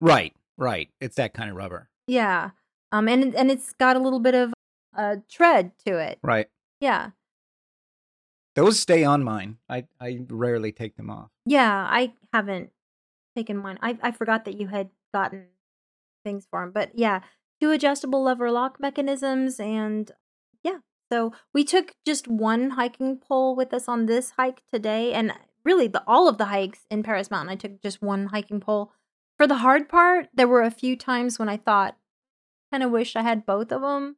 [0.01, 0.89] right, right.
[1.01, 2.51] It's that kind of rubber, Yeah.
[2.93, 4.53] Um and and it's got a little bit of
[4.95, 6.19] a tread to it.
[6.23, 6.49] right?
[6.81, 7.11] Yeah.
[8.55, 9.57] Those stay on mine.
[9.69, 11.31] I I rarely take them off.
[11.47, 12.71] Yeah, I haven't
[13.35, 13.79] taken mine.
[13.81, 15.47] I I forgot that you had gotten
[16.25, 17.21] things for them, but yeah,
[17.61, 20.13] two adjustable lever lock mechanisms, and.
[21.13, 25.87] So we took just one hiking pole with us on this hike today, and really
[25.87, 28.93] the all of the hikes in Paris Mountain, I took just one hiking pole.
[29.37, 31.99] For the hard part, there were a few times when I thought,
[32.73, 34.17] kind of wish I had both of them.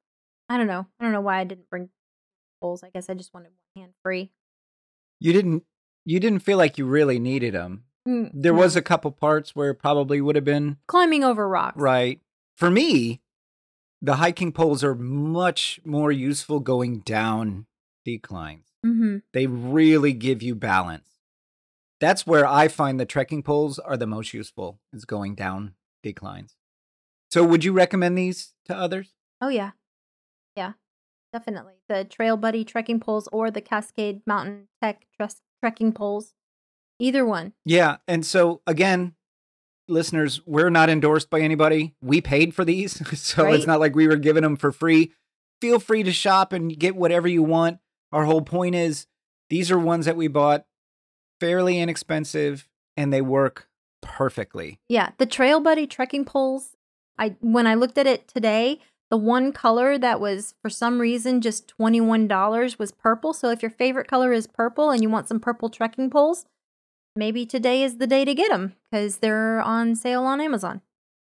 [0.49, 0.86] I don't know.
[1.01, 1.88] I don't know why I didn't bring
[2.61, 2.84] poles.
[2.84, 4.30] I guess I just wanted one hand free.
[5.18, 5.64] You didn't
[6.05, 7.86] you didn't feel like you really needed them.
[8.07, 11.76] Mm, There was a couple parts where it probably would have been climbing over rocks.
[11.76, 12.20] Right.
[12.57, 13.20] For me,
[14.05, 17.64] the hiking poles are much more useful going down
[18.05, 18.66] declines.
[18.84, 19.18] Mm-hmm.
[19.32, 21.09] They really give you balance.
[22.00, 26.57] That's where I find the trekking poles are the most useful, is going down declines.
[27.30, 29.14] So would you recommend these to others?
[29.40, 29.70] Oh yeah,
[30.55, 30.72] yeah,
[31.32, 31.74] definitely.
[31.88, 35.07] The Trail Buddy trekking poles or the Cascade Mountain Tech
[35.62, 36.34] trekking poles,
[36.98, 37.55] either one.
[37.64, 37.96] Yeah.
[38.07, 39.14] And so again,
[39.89, 41.95] listeners, we're not endorsed by anybody.
[42.03, 43.03] We paid for these.
[43.16, 45.12] So it's not like we were giving them for free.
[45.61, 47.78] Feel free to shop and get whatever you want.
[48.12, 49.07] Our whole point is
[49.51, 50.66] these are ones that we bought
[51.41, 53.68] fairly inexpensive, and they work
[54.03, 54.78] perfectly.
[54.89, 56.76] Yeah, the Trail Buddy trekking poles.
[57.18, 58.80] I when I looked at it today,
[59.11, 63.32] the one color that was for some reason just twenty one dollars was purple.
[63.32, 66.45] So if your favorite color is purple and you want some purple trekking poles,
[67.16, 70.80] maybe today is the day to get them because they're on sale on Amazon.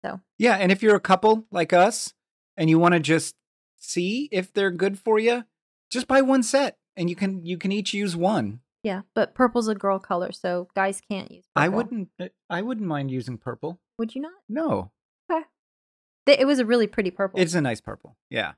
[0.04, 2.14] So Yeah, and if you're a couple like us
[2.56, 3.34] and you want to just
[3.78, 5.44] see if they're good for you,
[5.90, 8.60] just buy one set and you can you can each use one.
[8.82, 11.44] yeah, but purple's a girl color, so guys can't use.
[11.54, 13.80] I wouldn't uh, I wouldn't mind using purple.
[13.98, 14.32] Would you not?
[14.48, 14.92] No.
[16.26, 17.38] Th- It was a really pretty purple.
[17.38, 18.16] It's a nice purple.
[18.30, 18.54] Yeah.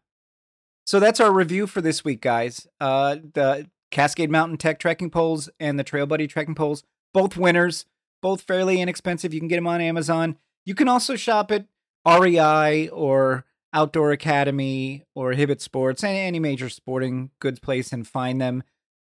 [0.86, 2.66] So that's our review for this week, guys.
[2.80, 6.82] Uh the Cascade Mountain Tech trekking poles and the Trail Buddy trekking poles,
[7.14, 7.86] both winners,
[8.22, 9.32] both fairly inexpensive.
[9.34, 10.36] You can get them on Amazon.
[10.64, 11.66] You can also shop at
[12.06, 18.40] REI or Outdoor Academy or Hibbett Sports, any, any major sporting goods place, and find
[18.40, 18.62] them.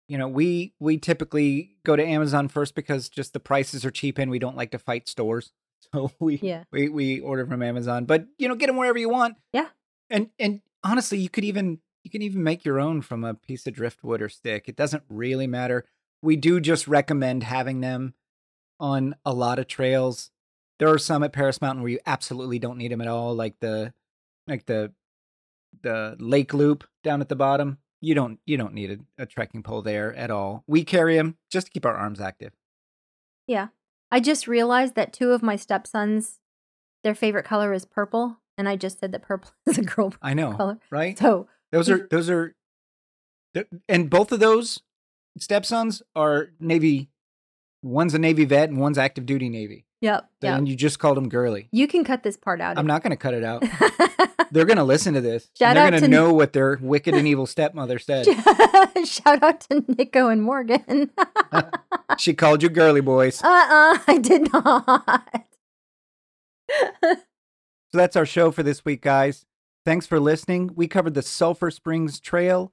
[0.08, 4.18] You know, we we typically go to Amazon first because just the prices are cheap
[4.18, 5.52] and we don't like to fight stores.
[5.92, 6.62] So we Yeah.
[6.70, 9.36] we we order from Amazon, but you know, get them wherever you want.
[9.52, 9.66] Yeah.
[10.08, 13.66] And and honestly, you could even you can even make your own from a piece
[13.66, 14.68] of driftwood or stick.
[14.68, 15.84] It doesn't really matter.
[16.22, 18.14] We do just recommend having them
[18.78, 20.30] on a lot of trails.
[20.78, 23.56] There are some at Paris Mountain where you absolutely don't need them at all, like
[23.60, 23.92] the
[24.46, 24.92] like the
[25.82, 27.78] the lake loop down at the bottom.
[28.00, 30.64] You don't you don't need a, a trekking pole there at all.
[30.66, 32.52] We carry them just to keep our arms active.
[33.46, 33.68] Yeah.
[34.10, 36.38] I just realized that two of my stepsons,
[37.02, 40.34] their favorite color is purple, and I just said that purple is a girl I
[40.34, 40.78] know, color.
[40.90, 41.18] right?
[41.18, 42.54] So Those are those are,
[43.88, 44.82] and both of those
[45.38, 47.08] stepsons are Navy.
[47.82, 49.86] One's a Navy vet and one's active duty Navy.
[50.00, 50.66] yep, yep.
[50.66, 51.68] You just called them girly.
[51.72, 52.78] You can cut this part out.
[52.78, 53.64] I'm not going to cut it out.
[54.52, 55.48] They're going to listen to this.
[55.58, 58.26] Shout they're going to- know what their wicked and evil stepmother said.
[59.06, 61.10] Shout out to Nico and Morgan.
[62.18, 63.42] she called you girly boys.
[63.42, 65.46] Uh uh I did not.
[67.00, 69.44] So that's our show for this week, guys.
[69.84, 70.70] Thanks for listening.
[70.74, 72.72] We covered the Sulphur Springs Trail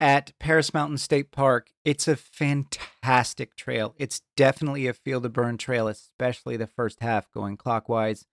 [0.00, 1.70] at Paris Mountain State Park.
[1.84, 3.94] It's a fantastic trail.
[3.98, 8.26] It's definitely a field of burn trail, especially the first half going clockwise.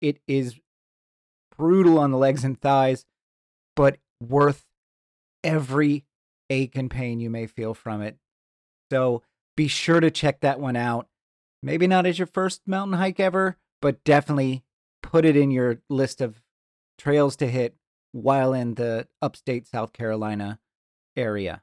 [0.00, 0.58] It is
[1.56, 3.06] brutal on the legs and thighs,
[3.74, 4.64] but worth
[5.44, 6.04] every
[6.50, 8.16] ache and pain you may feel from it.
[8.90, 9.22] So
[9.56, 11.08] be sure to check that one out.
[11.62, 14.62] Maybe not as your first mountain hike ever, but definitely
[15.02, 16.42] put it in your list of
[16.98, 17.74] trails to hit
[18.12, 20.58] while in the upstate South Carolina
[21.16, 21.62] area.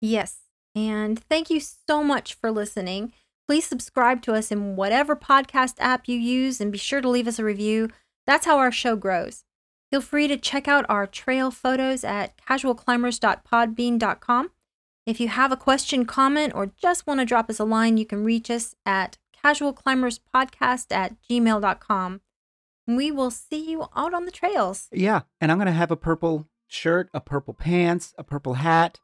[0.00, 0.38] Yes.
[0.74, 3.12] And thank you so much for listening.
[3.46, 7.26] Please subscribe to us in whatever podcast app you use and be sure to leave
[7.26, 7.88] us a review.
[8.26, 9.44] That's how our show grows.
[9.90, 14.50] Feel free to check out our trail photos at casualclimbers.podbean.com.
[15.06, 18.04] If you have a question, comment, or just want to drop us a line, you
[18.04, 22.20] can reach us at casualclimberspodcast at gmail.com.
[22.86, 24.88] We will see you out on the trails.
[24.92, 28.98] Yeah, and I'm going to have a purple shirt, a purple pants, a purple hat,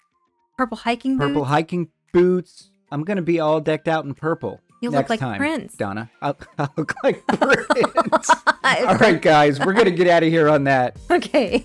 [0.56, 1.48] Purple hiking purple boots.
[1.50, 2.70] hiking boots.
[2.92, 4.60] I'm to be all decked out in purple.
[4.80, 5.74] You look like time, Prince.
[5.76, 6.10] Donna.
[6.22, 8.30] I'll, I'll look like Prince.
[8.64, 10.96] all right, guys, we're to get out of here on that.
[11.10, 11.58] Okay.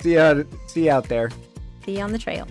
[0.00, 1.30] See you, see you out there.
[1.84, 2.48] see you on the trail.